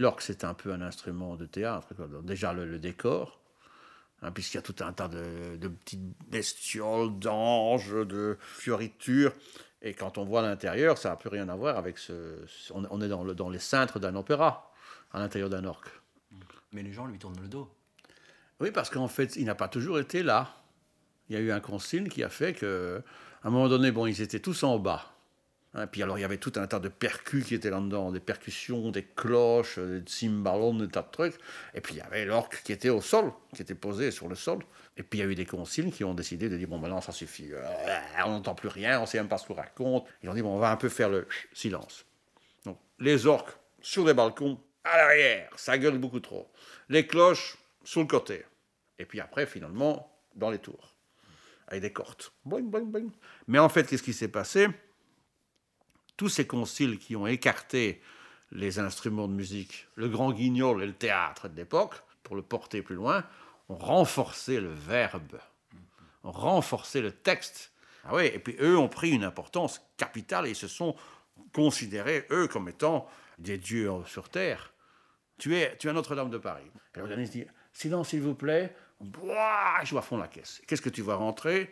L'orgue, 0.00 0.20
c'est 0.22 0.42
un 0.44 0.54
peu 0.54 0.72
un 0.72 0.80
instrument 0.80 1.36
de 1.36 1.46
théâtre. 1.46 1.94
quoi. 1.94 2.08
Donc, 2.08 2.24
déjà, 2.24 2.52
le, 2.52 2.64
le 2.66 2.78
décor, 2.78 3.38
hein, 4.22 4.32
puisqu'il 4.32 4.56
y 4.56 4.58
a 4.58 4.62
tout 4.62 4.74
un 4.80 4.92
tas 4.92 5.08
de, 5.08 5.56
de 5.56 5.68
petites 5.68 6.00
bestioles, 6.28 7.16
d'anges, 7.18 7.92
de 7.92 8.36
fioritures. 8.40 9.32
Et 9.82 9.94
quand 9.94 10.18
on 10.18 10.24
voit 10.24 10.42
l'intérieur, 10.42 10.98
ça 10.98 11.10
n'a 11.10 11.16
plus 11.16 11.28
rien 11.28 11.48
à 11.48 11.54
voir 11.54 11.76
avec 11.76 11.98
ce. 11.98 12.36
on, 12.72 12.84
on 12.90 13.00
est 13.00 13.08
dans, 13.08 13.24
le- 13.24 13.34
dans 13.34 13.50
les 13.50 13.58
cintres 13.58 14.00
d'un 14.00 14.14
opéra, 14.16 14.72
à 15.12 15.18
l'intérieur 15.18 15.50
d'un 15.50 15.64
orgue. 15.64 15.88
Mais 16.72 16.82
les 16.82 16.92
gens 16.92 17.06
lui 17.06 17.18
tournent 17.18 17.40
le 17.40 17.48
dos. 17.48 17.68
Oui, 18.60 18.70
parce 18.70 18.90
qu'en 18.90 19.08
fait, 19.08 19.36
il 19.36 19.44
n'a 19.44 19.54
pas 19.54 19.68
toujours 19.68 19.98
été 19.98 20.22
là. 20.22 20.54
Il 21.28 21.34
y 21.34 21.38
a 21.38 21.40
eu 21.40 21.50
un 21.52 21.60
concile 21.60 22.08
qui 22.08 22.22
a 22.22 22.28
fait 22.28 22.52
que, 22.54 23.02
à 23.42 23.48
un 23.48 23.50
moment 23.50 23.68
donné, 23.68 23.90
bon, 23.92 24.06
ils 24.06 24.20
étaient 24.22 24.40
tous 24.40 24.62
en 24.64 24.78
bas. 24.78 25.14
Hein, 25.74 25.86
puis 25.86 26.02
alors, 26.02 26.18
il 26.18 26.22
y 26.22 26.24
avait 26.24 26.38
tout 26.38 26.52
un 26.56 26.66
tas 26.66 26.80
de 26.80 26.88
percus 26.88 27.46
qui 27.46 27.54
étaient 27.54 27.70
là-dedans, 27.70 28.10
des 28.10 28.20
percussions, 28.20 28.90
des 28.90 29.04
cloches, 29.04 29.78
des 29.78 30.02
cymballons, 30.06 30.74
des 30.74 30.88
tas 30.88 31.02
de 31.02 31.10
trucs. 31.10 31.34
Et 31.74 31.80
puis, 31.80 31.94
il 31.94 31.98
y 31.98 32.00
avait 32.00 32.24
l'orgue 32.24 32.54
qui 32.64 32.72
était 32.72 32.88
au 32.88 33.00
sol, 33.00 33.32
qui 33.54 33.62
était 33.62 33.76
posé 33.76 34.10
sur 34.10 34.26
le 34.26 34.34
sol. 34.34 34.58
Et 34.96 35.04
puis, 35.04 35.20
il 35.20 35.22
y 35.22 35.24
a 35.24 35.30
eu 35.30 35.36
des 35.36 35.46
conciles 35.46 35.92
qui 35.92 36.02
ont 36.02 36.14
décidé 36.14 36.48
de 36.48 36.56
dire, 36.56 36.66
bon, 36.66 36.78
maintenant, 36.78 37.00
ça 37.00 37.12
suffit. 37.12 37.52
Euh, 37.52 37.62
on 38.26 38.30
n'entend 38.30 38.56
plus 38.56 38.68
rien, 38.68 38.98
on 38.98 39.02
ne 39.02 39.06
sait 39.06 39.18
même 39.18 39.28
pas 39.28 39.38
ce 39.38 39.46
qu'on 39.46 39.54
raconte. 39.54 40.06
Ils 40.22 40.28
ont 40.28 40.34
dit, 40.34 40.42
bon, 40.42 40.56
on 40.56 40.58
va 40.58 40.72
un 40.72 40.76
peu 40.76 40.88
faire 40.88 41.08
le 41.08 41.28
silence. 41.52 42.04
Donc, 42.64 42.78
les 42.98 43.26
orques 43.26 43.56
sur 43.80 44.04
les 44.04 44.14
balcons, 44.14 44.60
à 44.82 44.96
l'arrière, 44.96 45.50
ça 45.56 45.78
gueule 45.78 45.98
beaucoup 45.98 46.20
trop. 46.20 46.50
Les 46.88 47.06
cloches 47.06 47.56
sur 47.84 48.00
le 48.00 48.06
côté. 48.06 48.44
Et 48.98 49.04
puis 49.04 49.20
après, 49.20 49.46
finalement, 49.46 50.12
dans 50.34 50.50
les 50.50 50.58
tours, 50.58 50.94
avec 51.68 51.82
des 51.82 51.92
cordes. 51.92 52.24
Boing, 52.44 52.62
boing, 52.62 52.84
boing. 52.84 53.10
Mais 53.46 53.58
en 53.58 53.68
fait, 53.68 53.86
qu'est-ce 53.86 54.02
qui 54.02 54.12
s'est 54.12 54.28
passé? 54.28 54.68
Tous 56.20 56.28
ces 56.28 56.46
conciles 56.46 56.98
qui 56.98 57.16
ont 57.16 57.26
écarté 57.26 58.02
les 58.52 58.78
instruments 58.78 59.26
de 59.26 59.32
musique, 59.32 59.86
le 59.94 60.06
grand 60.06 60.32
guignol 60.32 60.82
et 60.82 60.86
le 60.86 60.92
théâtre 60.92 61.48
de 61.48 61.56
l'époque, 61.56 61.94
pour 62.22 62.36
le 62.36 62.42
porter 62.42 62.82
plus 62.82 62.94
loin, 62.94 63.24
ont 63.70 63.78
renforcé 63.78 64.60
le 64.60 64.68
verbe, 64.68 65.40
ont 66.22 66.30
renforcé 66.30 67.00
le 67.00 67.10
texte. 67.10 67.72
Ah 68.04 68.14
oui, 68.14 68.26
et 68.26 68.38
puis 68.38 68.54
eux 68.60 68.76
ont 68.76 68.90
pris 68.90 69.12
une 69.12 69.24
importance 69.24 69.80
capitale 69.96 70.46
et 70.46 70.52
se 70.52 70.68
sont 70.68 70.94
considérés, 71.54 72.26
eux, 72.30 72.48
comme 72.48 72.68
étant 72.68 73.08
des 73.38 73.56
dieux 73.56 73.90
sur 74.04 74.28
terre. 74.28 74.74
Tu 75.38 75.56
es, 75.56 75.74
tu 75.78 75.86
es 75.86 75.90
à 75.90 75.94
Notre-Dame 75.94 76.28
de 76.28 76.36
Paris. 76.36 76.70
Et 76.94 76.98
l'organiste 76.98 77.32
dit 77.32 77.46
Silence, 77.72 78.10
s'il 78.10 78.20
vous 78.20 78.34
plaît. 78.34 78.76
Je 79.00 79.96
à 79.96 80.02
fond 80.02 80.18
la 80.18 80.28
caisse. 80.28 80.60
Qu'est-ce 80.66 80.82
que 80.82 80.90
tu 80.90 81.00
vois 81.00 81.16
rentrer? 81.16 81.70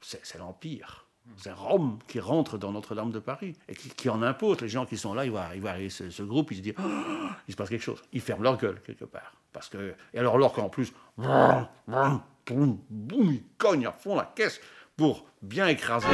C'est 0.00 0.38
l'Empire. 0.38 1.09
C'est 1.36 1.52
Rome 1.52 1.98
qui 2.06 2.20
rentre 2.20 2.58
dans 2.58 2.72
Notre-Dame 2.72 3.10
de 3.10 3.18
Paris 3.18 3.56
et 3.68 3.74
qui, 3.74 4.08
en 4.08 4.22
impose. 4.22 4.60
Les 4.60 4.68
gens 4.68 4.86
qui 4.86 4.96
sont 4.96 5.14
là, 5.14 5.24
ils 5.24 5.30
voient, 5.30 5.48
ils 5.54 5.60
voient 5.60 5.74
ce, 5.88 6.22
groupe, 6.22 6.52
ils 6.52 6.58
se 6.58 6.62
disent 6.62 6.74
il 7.48 7.52
se 7.52 7.56
passe 7.56 7.68
quelque 7.68 7.82
chose. 7.82 8.02
Ils 8.12 8.20
ferment 8.20 8.42
leur 8.42 8.58
gueule 8.58 8.80
quelque 8.84 9.04
part. 9.04 9.32
Parce 9.52 9.68
que, 9.68 9.94
et 10.14 10.18
alors, 10.18 10.38
l'orque 10.38 10.58
en 10.58 10.68
plus, 10.68 10.92
boum, 11.16 11.66
boum, 12.46 12.78
boum, 12.88 13.32
il 13.32 13.42
cogne 13.58 13.86
à 13.86 13.92
fond 13.92 14.16
la 14.16 14.32
caisse 14.34 14.60
pour 14.96 15.24
bien 15.42 15.66
écraser. 15.66 16.06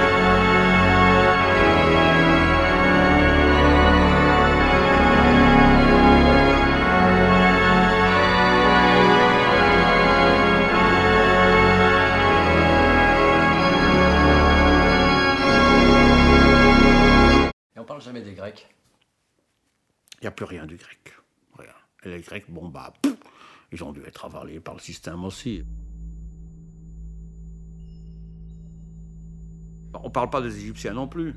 Jamais 18.07 18.23
des 18.23 18.35
Grecs. 18.35 18.67
Il 20.21 20.23
n'y 20.23 20.29
a 20.29 20.31
plus 20.31 20.45
rien 20.47 20.65
du 20.67 20.77
grec. 20.77 21.13
Rien. 21.59 21.75
Et 22.05 22.09
les 22.09 22.21
Grecs, 22.21 22.45
bon, 22.49 22.69
bah, 22.69 22.93
ils 23.73 23.83
ont 23.85 23.93
dû 23.93 24.01
être 24.05 24.25
avalés 24.25 24.61
par 24.61 24.75
le 24.75 24.81
système 24.81 25.25
aussi. 25.25 25.63
On 30.03 30.11
parle 30.11 30.31
pas 30.31 30.41
des 30.43 30.55
Égyptiens 30.57 30.93
non 30.93 31.09
plus, 31.09 31.35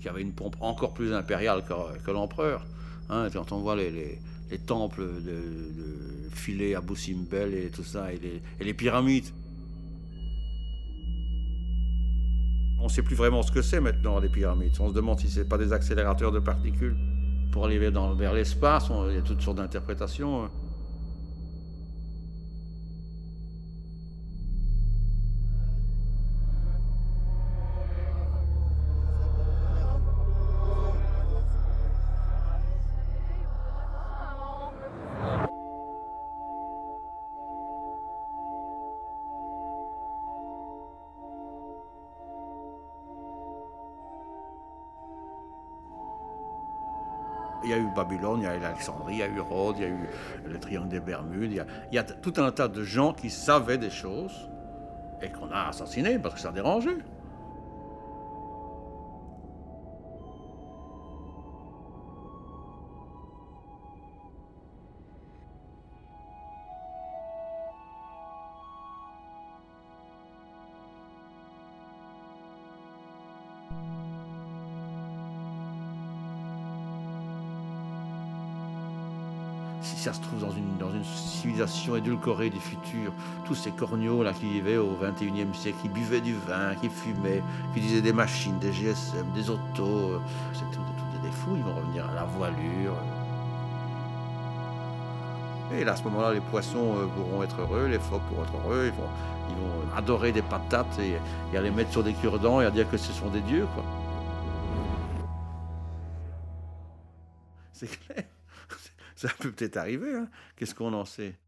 qui 0.00 0.08
avaient 0.08 0.22
une 0.22 0.32
pompe 0.32 0.56
encore 0.60 0.94
plus 0.94 1.12
impériale 1.12 1.62
que, 1.64 2.10
l'empereur. 2.10 2.66
hein. 3.10 3.28
quand 3.32 3.52
on 3.52 3.58
voit 3.60 3.76
les, 3.76 3.90
les- 3.90 4.18
les 4.50 4.58
temples 4.58 5.04
de, 5.22 5.30
de 5.30 6.30
Philae 6.34 6.74
à 6.76 6.80
Boussimbel 6.80 7.54
et 7.54 7.70
tout 7.70 7.84
ça, 7.84 8.12
et 8.12 8.42
les 8.58 8.74
pyramides. 8.74 9.26
On 12.80 12.84
ne 12.84 12.88
sait 12.88 13.02
plus 13.02 13.14
vraiment 13.14 13.42
ce 13.42 13.52
que 13.52 13.60
c'est 13.60 13.80
maintenant, 13.80 14.18
les 14.18 14.30
pyramides. 14.30 14.72
On 14.80 14.88
se 14.88 14.94
demande 14.94 15.20
si 15.20 15.28
ce 15.28 15.40
pas 15.40 15.58
des 15.58 15.72
accélérateurs 15.72 16.32
de 16.32 16.38
particules 16.38 16.96
pour 17.52 17.66
aller 17.66 17.78
vers, 17.78 18.32
l'espace. 18.32 18.90
Il 19.08 19.14
y 19.14 19.18
a 19.18 19.22
toutes 19.22 19.42
sortes 19.42 19.58
d'interprétations. 19.58 20.50
Babylone, 48.04 48.40
il 48.40 48.44
y 48.44 48.46
a 48.46 48.56
eu 48.56 48.64
Alexandrie, 48.64 49.14
il 49.14 49.18
y 49.18 49.22
a 49.22 49.28
eu 49.28 49.40
Rhodes, 49.40 49.76
il 49.78 49.82
y 49.82 49.86
a 49.86 49.88
eu 49.88 50.08
le 50.46 50.58
triangle 50.58 50.88
des 50.88 51.00
Bermudes. 51.00 51.64
Il 51.90 51.94
y 51.94 51.98
a 51.98 52.02
tout 52.02 52.32
un 52.38 52.50
tas 52.50 52.68
de 52.68 52.82
gens 52.82 53.12
qui 53.12 53.28
savaient 53.28 53.78
des 53.78 53.90
choses 53.90 54.48
et 55.20 55.28
qu'on 55.30 55.50
a 55.50 55.68
assassinés 55.68 56.18
parce 56.18 56.36
que 56.36 56.40
ça 56.40 56.50
dérangeait. 56.50 56.96
Ça 80.10 80.16
se 80.16 80.22
trouve 80.22 80.40
dans 80.40 80.50
une, 80.50 80.76
dans 80.78 80.90
une 80.90 81.04
civilisation 81.04 81.94
édulcorée 81.94 82.50
du 82.50 82.58
futur, 82.58 83.12
tous 83.44 83.54
ces 83.54 83.70
corneaux 83.70 84.24
là 84.24 84.32
qui 84.32 84.46
vivaient 84.46 84.76
au 84.76 84.96
21e 84.96 85.54
siècle, 85.54 85.78
qui 85.82 85.88
buvaient 85.88 86.20
du 86.20 86.34
vin, 86.34 86.74
qui 86.74 86.88
fumaient, 86.88 87.44
qui 87.72 87.80
disaient 87.80 88.02
des 88.02 88.12
machines, 88.12 88.58
des 88.58 88.72
GSM, 88.72 89.30
des 89.36 89.48
autos, 89.50 90.10
euh, 90.10 90.20
c'est 90.52 90.68
tout, 90.72 90.80
tout 90.80 91.22
des 91.22 91.30
fous, 91.30 91.54
ils 91.54 91.62
vont 91.62 91.76
revenir 91.76 92.10
à 92.10 92.14
la 92.14 92.24
voilure. 92.24 92.96
Et 95.72 95.84
là, 95.84 95.92
à 95.92 95.96
ce 95.96 96.02
moment-là, 96.02 96.32
les 96.32 96.40
poissons 96.40 96.96
euh, 96.96 97.06
pourront 97.06 97.44
être 97.44 97.60
heureux, 97.60 97.86
les 97.86 98.00
phoques 98.00 98.22
pourront 98.22 98.42
être 98.42 98.56
heureux, 98.64 98.86
ils 98.86 99.00
vont, 99.00 99.08
ils 99.48 99.54
vont 99.54 99.96
adorer 99.96 100.32
des 100.32 100.42
patates 100.42 100.98
et, 100.98 101.18
et 101.54 101.56
à 101.56 101.62
les 101.62 101.70
mettre 101.70 101.92
sur 101.92 102.02
des 102.02 102.14
cure-dents 102.14 102.60
et 102.60 102.64
à 102.64 102.72
dire 102.72 102.90
que 102.90 102.96
ce 102.96 103.12
sont 103.12 103.28
des 103.28 103.42
dieux. 103.42 103.68
C'est 107.72 107.86
clair. 107.86 108.24
Ça 109.20 109.28
peut 109.38 109.52
peut-être 109.52 109.76
arriver, 109.76 110.14
hein. 110.14 110.30
Qu'est-ce 110.56 110.74
qu'on 110.74 110.94
en 110.94 111.04
sait? 111.04 111.38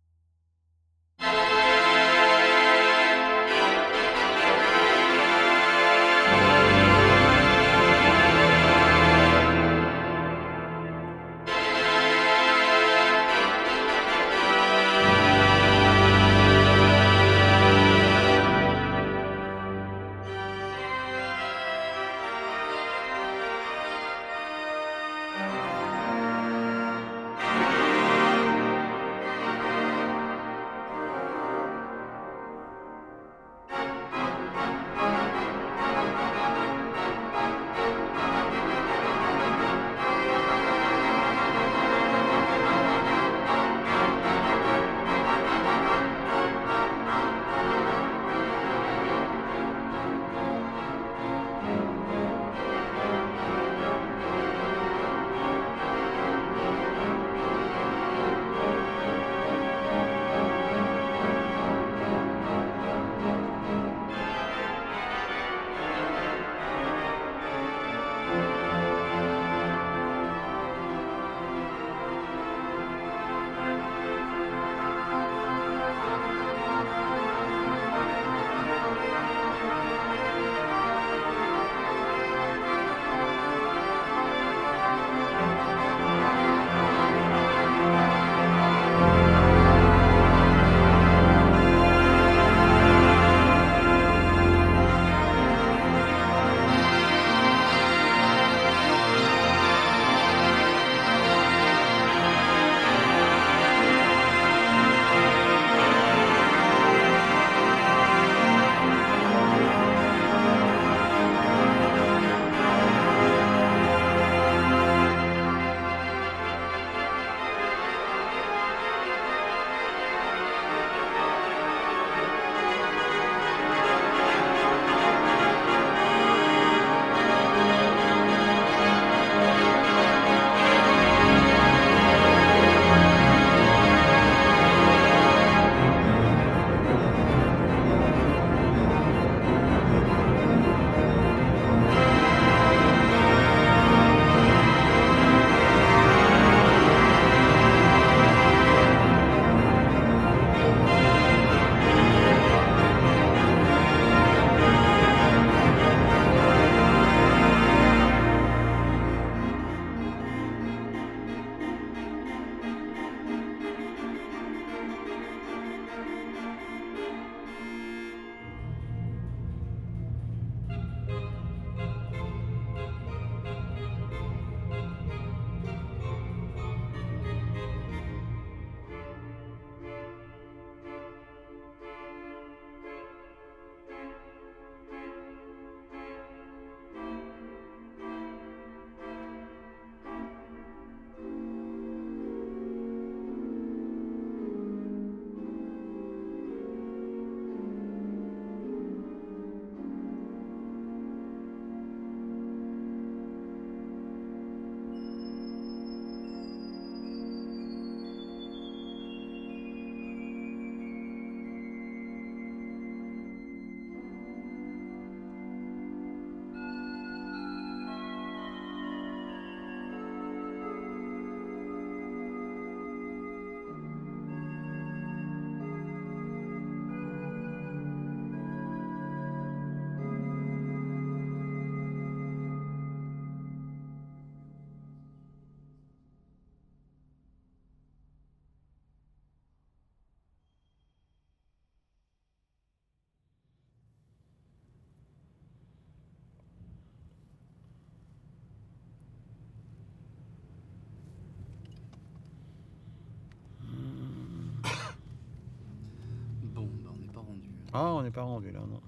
Ah, 257.72 257.92
on 257.94 258.02
n'est 258.02 258.10
pas 258.10 258.22
rendu 258.22 258.50
là, 258.50 258.60
non. 258.60 258.80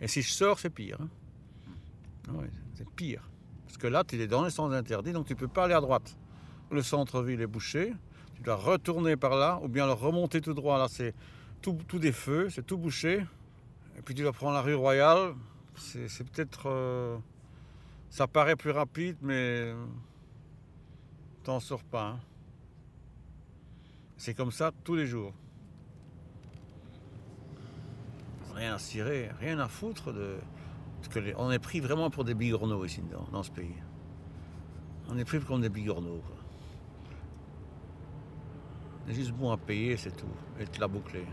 Et 0.00 0.08
si 0.08 0.22
je 0.22 0.30
sors, 0.32 0.58
c'est 0.58 0.70
pire. 0.70 0.98
hein. 1.00 1.08
Ah 2.28 2.32
c'est 2.74 2.88
pire. 2.90 3.28
Parce 3.66 3.76
que 3.76 3.86
là, 3.86 4.02
tu 4.04 4.20
es 4.20 4.26
dans 4.26 4.44
les 4.44 4.50
sens 4.50 4.72
interdits, 4.72 5.12
donc 5.12 5.26
tu 5.26 5.36
peux 5.36 5.48
pas 5.48 5.64
aller 5.64 5.74
à 5.74 5.80
droite. 5.80 6.16
Le 6.70 6.82
centre-ville 6.82 7.40
est 7.40 7.46
bouché. 7.46 7.92
Tu 8.34 8.42
dois 8.42 8.56
retourner 8.56 9.16
par 9.16 9.36
là, 9.36 9.60
ou 9.62 9.68
bien 9.68 9.86
le 9.86 9.92
remonter 9.92 10.40
tout 10.40 10.54
droit. 10.54 10.78
Là, 10.78 10.86
c'est 10.88 11.14
tout, 11.60 11.78
tout 11.86 11.98
des 11.98 12.12
feux, 12.12 12.48
c'est 12.50 12.64
tout 12.66 12.78
bouché. 12.78 13.24
Et 13.96 14.02
puis 14.02 14.14
tu 14.14 14.22
dois 14.22 14.32
prendre 14.32 14.54
la 14.54 14.62
rue 14.62 14.74
Royale. 14.74 15.34
C'est 15.76 16.08
c'est 16.08 16.24
peut-être. 16.28 16.68
euh, 16.68 17.16
ça 18.10 18.26
paraît 18.26 18.56
plus 18.56 18.70
rapide, 18.70 19.16
mais. 19.22 19.34
euh, 19.72 19.84
T'en 21.42 21.60
sors 21.60 21.84
pas. 21.84 22.08
hein. 22.08 22.20
C'est 24.16 24.34
comme 24.34 24.50
ça 24.50 24.72
tous 24.84 24.94
les 24.94 25.06
jours. 25.06 25.34
Rien 28.54 28.74
à 28.74 28.78
cirer, 28.78 29.30
rien 29.40 29.58
à 29.58 29.68
foutre 29.68 30.12
de. 30.12 30.36
Parce 31.02 31.14
que 31.14 31.34
on 31.36 31.50
est 31.50 31.58
pris 31.58 31.80
vraiment 31.80 32.08
pour 32.10 32.24
des 32.24 32.34
bigorneaux 32.34 32.84
ici 32.84 33.02
dans, 33.10 33.26
dans 33.32 33.42
ce 33.42 33.50
pays. 33.50 33.74
On 35.08 35.18
est 35.18 35.24
pris 35.24 35.40
comme 35.40 35.60
des 35.60 35.68
bigorneaux. 35.68 36.22
quoi. 36.26 36.36
On 39.06 39.10
est 39.10 39.14
juste 39.14 39.32
bon 39.32 39.50
à 39.50 39.56
payer, 39.56 39.96
c'est 39.96 40.16
tout. 40.16 40.26
Et 40.58 40.66
te 40.66 40.80
la 40.80 40.88
boucler. 40.88 41.26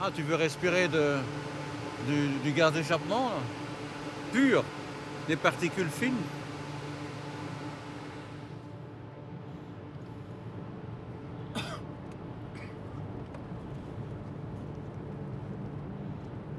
Ah, 0.00 0.10
tu 0.14 0.22
veux 0.22 0.36
respirer 0.36 0.86
de, 0.86 1.16
du, 2.06 2.28
du 2.44 2.52
gaz 2.52 2.72
d'échappement 2.72 3.30
Pur 4.32 4.62
Des 5.26 5.34
particules 5.34 5.88
fines 5.88 6.14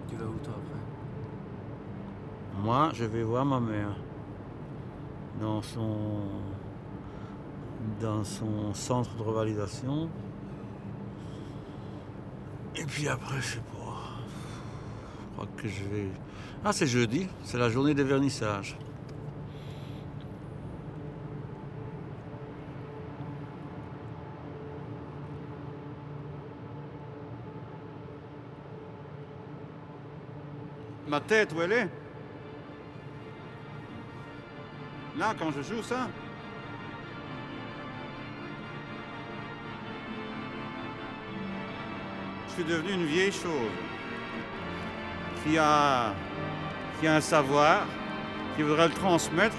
Tu 0.08 0.16
vas 0.16 0.26
où 0.26 0.38
toi 0.44 0.54
après 0.58 0.80
Moi, 2.90 2.98
je 2.98 3.06
vais 3.06 3.22
voir 3.22 3.46
ma 3.46 3.60
mère 3.60 3.96
dans 5.40 5.62
son 5.62 6.24
dans 8.02 8.24
son 8.24 8.74
centre 8.74 9.16
de 9.16 9.22
revalidation. 9.22 10.10
Et 12.76 12.84
puis 12.86 13.08
après, 13.08 13.36
je 13.42 13.46
sais 13.46 13.60
pas. 13.60 14.24
Je 15.20 15.34
crois 15.36 15.48
que 15.56 15.68
je 15.68 15.84
vais. 15.84 16.08
Ah, 16.66 16.74
c'est 16.74 16.88
jeudi, 16.88 17.28
c'est 17.44 17.60
la 17.60 17.70
journée 17.70 17.94
des 17.94 18.04
vernissages. 18.04 18.76
Ma 31.08 31.22
tête, 31.22 31.54
où 31.54 31.62
elle 31.62 31.74
est? 31.74 31.90
Là, 35.20 35.36
quand 35.38 35.52
je 35.52 35.62
joue 35.62 35.84
ça 35.84 36.08
Je 42.48 42.54
suis 42.54 42.64
devenu 42.64 42.94
une 42.94 43.06
vieille 43.06 43.32
chose 43.34 43.72
qui 45.44 45.58
a, 45.58 46.14
un 47.06 47.22
savoir, 47.22 47.86
qui 48.56 48.64
voudrait 48.64 48.88
le 48.88 48.94
transmettre. 48.94 49.58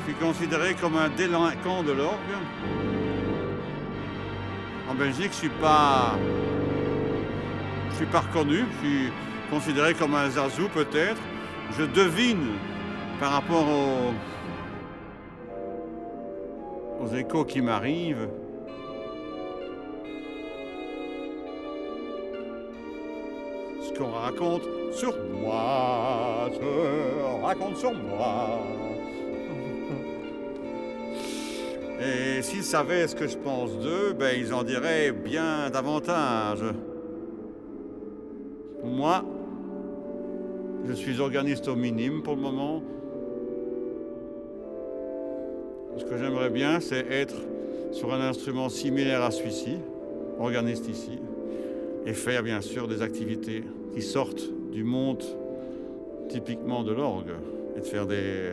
Je 0.00 0.12
suis 0.12 0.20
considéré 0.20 0.74
comme 0.74 0.96
un 0.96 1.08
délinquant 1.08 1.84
de 1.84 1.92
l'orgue. 1.92 2.36
En 4.90 4.94
Belgique, 4.94 5.30
je 5.30 5.36
suis 5.36 5.48
pas, 5.48 6.16
je 7.90 7.94
suis 7.94 8.06
pas 8.06 8.20
reconnu. 8.20 8.64
Je 8.82 8.88
suis 8.88 9.12
considéré 9.50 9.94
comme 9.94 10.16
un 10.16 10.30
zazou 10.30 10.68
peut-être. 10.68 11.20
Je 11.78 11.84
devine 11.84 12.58
par 13.22 13.30
rapport 13.34 13.64
aux, 13.68 14.12
aux 17.04 17.14
échos 17.14 17.44
qui 17.44 17.60
m'arrivent. 17.60 18.28
Ce 23.80 23.96
qu'on 23.96 24.10
raconte 24.10 24.62
sur 24.90 25.14
moi, 25.40 26.50
raconte 27.44 27.76
sur 27.76 27.94
moi. 27.94 28.58
Et 32.00 32.42
s'ils 32.42 32.64
savaient 32.64 33.06
ce 33.06 33.14
que 33.14 33.28
je 33.28 33.36
pense 33.36 33.78
d'eux, 33.78 34.14
ben 34.18 34.34
ils 34.36 34.52
en 34.52 34.64
diraient 34.64 35.12
bien 35.12 35.70
davantage. 35.70 36.64
Moi, 38.82 39.24
je 40.88 40.92
suis 40.92 41.20
organiste 41.20 41.68
au 41.68 41.76
minime 41.76 42.24
pour 42.24 42.34
le 42.34 42.42
moment. 42.42 42.82
Ce 45.98 46.04
que 46.04 46.16
j'aimerais 46.16 46.50
bien, 46.50 46.80
c'est 46.80 47.06
être 47.10 47.36
sur 47.92 48.12
un 48.12 48.20
instrument 48.20 48.68
similaire 48.68 49.22
à 49.22 49.30
celui-ci, 49.30 49.76
organiste 50.38 50.88
ici, 50.88 51.18
et 52.06 52.14
faire 52.14 52.42
bien 52.42 52.60
sûr 52.60 52.88
des 52.88 53.02
activités 53.02 53.62
qui 53.94 54.02
sortent 54.02 54.50
du 54.72 54.84
monde 54.84 55.22
typiquement 56.28 56.82
de 56.82 56.92
l'orgue, 56.92 57.32
et 57.76 57.80
de 57.80 57.84
faire 57.84 58.06
des, 58.06 58.52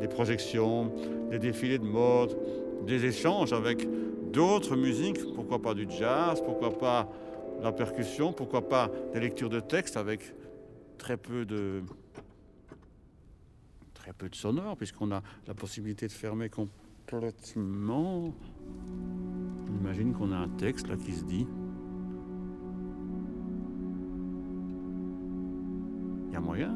des 0.00 0.08
projections, 0.08 0.92
des 1.30 1.38
défilés 1.38 1.78
de 1.78 1.84
mode, 1.84 2.36
des 2.86 3.04
échanges 3.04 3.52
avec 3.52 3.86
d'autres 4.32 4.76
musiques, 4.76 5.18
pourquoi 5.34 5.60
pas 5.60 5.74
du 5.74 5.86
jazz, 5.88 6.42
pourquoi 6.44 6.76
pas 6.78 7.08
la 7.62 7.72
percussion, 7.72 8.32
pourquoi 8.32 8.68
pas 8.68 8.90
des 9.12 9.20
lectures 9.20 9.50
de 9.50 9.60
textes 9.60 9.96
avec 9.96 10.20
très 10.98 11.16
peu 11.16 11.44
de 11.44 11.82
très 14.04 14.12
peu 14.12 14.28
de 14.28 14.34
sonore 14.34 14.76
puisqu'on 14.76 15.10
a 15.12 15.22
la 15.46 15.54
possibilité 15.54 16.06
de 16.06 16.12
fermer 16.12 16.50
complètement. 16.50 18.34
On 19.66 19.74
imagine 19.80 20.12
qu'on 20.12 20.30
a 20.30 20.36
un 20.36 20.48
texte 20.48 20.88
là 20.88 20.96
qui 20.98 21.12
se 21.14 21.24
dit. 21.24 21.46
Il 26.28 26.34
y 26.34 26.36
a 26.36 26.40
moyen 26.40 26.74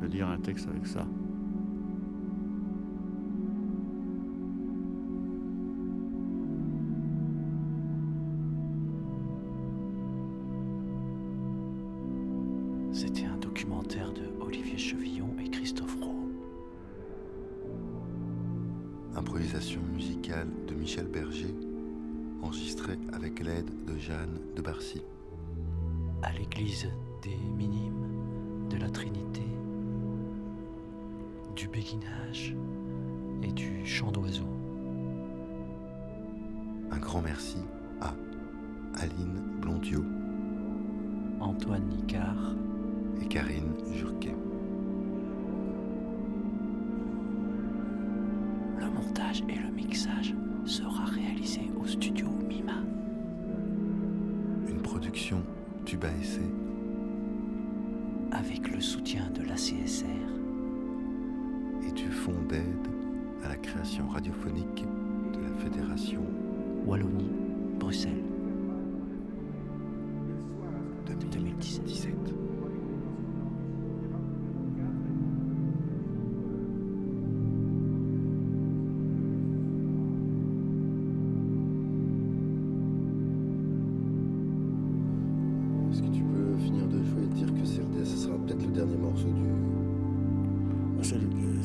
de 0.00 0.06
lire 0.06 0.28
un 0.28 0.38
texte 0.38 0.68
avec 0.68 0.86
ça. 0.86 1.04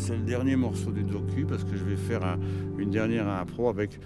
C'est 0.09 0.15
le 0.17 0.23
dernier 0.23 0.55
morceau 0.55 0.89
du 0.91 1.03
docu 1.03 1.45
parce 1.47 1.63
que 1.63 1.75
je 1.77 1.83
vais 1.83 1.95
faire 1.95 2.23
un- 2.25 2.39
une 2.79 2.89
dernière 2.89 3.27
impro 3.27 3.69
avec 3.69 3.99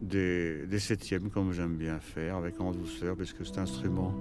des, 0.00 0.64
septièmes 0.78 1.28
comme 1.28 1.52
j'aime 1.52 1.76
bien 1.76 1.98
faire, 1.98 2.36
avec 2.36 2.58
en 2.58 2.72
douceur, 2.72 3.16
parce 3.16 3.34
que 3.34 3.44
cet 3.44 3.58
instrument, 3.58 4.14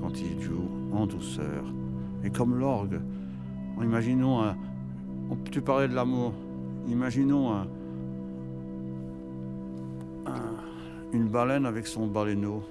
quand 0.00 0.18
il 0.18 0.40
joue 0.40 0.70
en 0.90 1.06
douceur, 1.06 1.64
et 2.24 2.30
comme 2.30 2.58
l'orgue, 2.58 2.98
imaginons 3.82 4.40
un, 4.42 4.56
on- 5.30 5.36
tu 5.50 5.60
parlais 5.60 5.86
de 5.86 5.94
l'amour, 5.94 6.32
imaginons 6.88 7.52
un- 7.52 7.66
un- 10.24 11.12
une 11.12 11.28
baleine 11.28 11.66
avec 11.66 11.86
son 11.86 12.06
baleineau. 12.06 12.62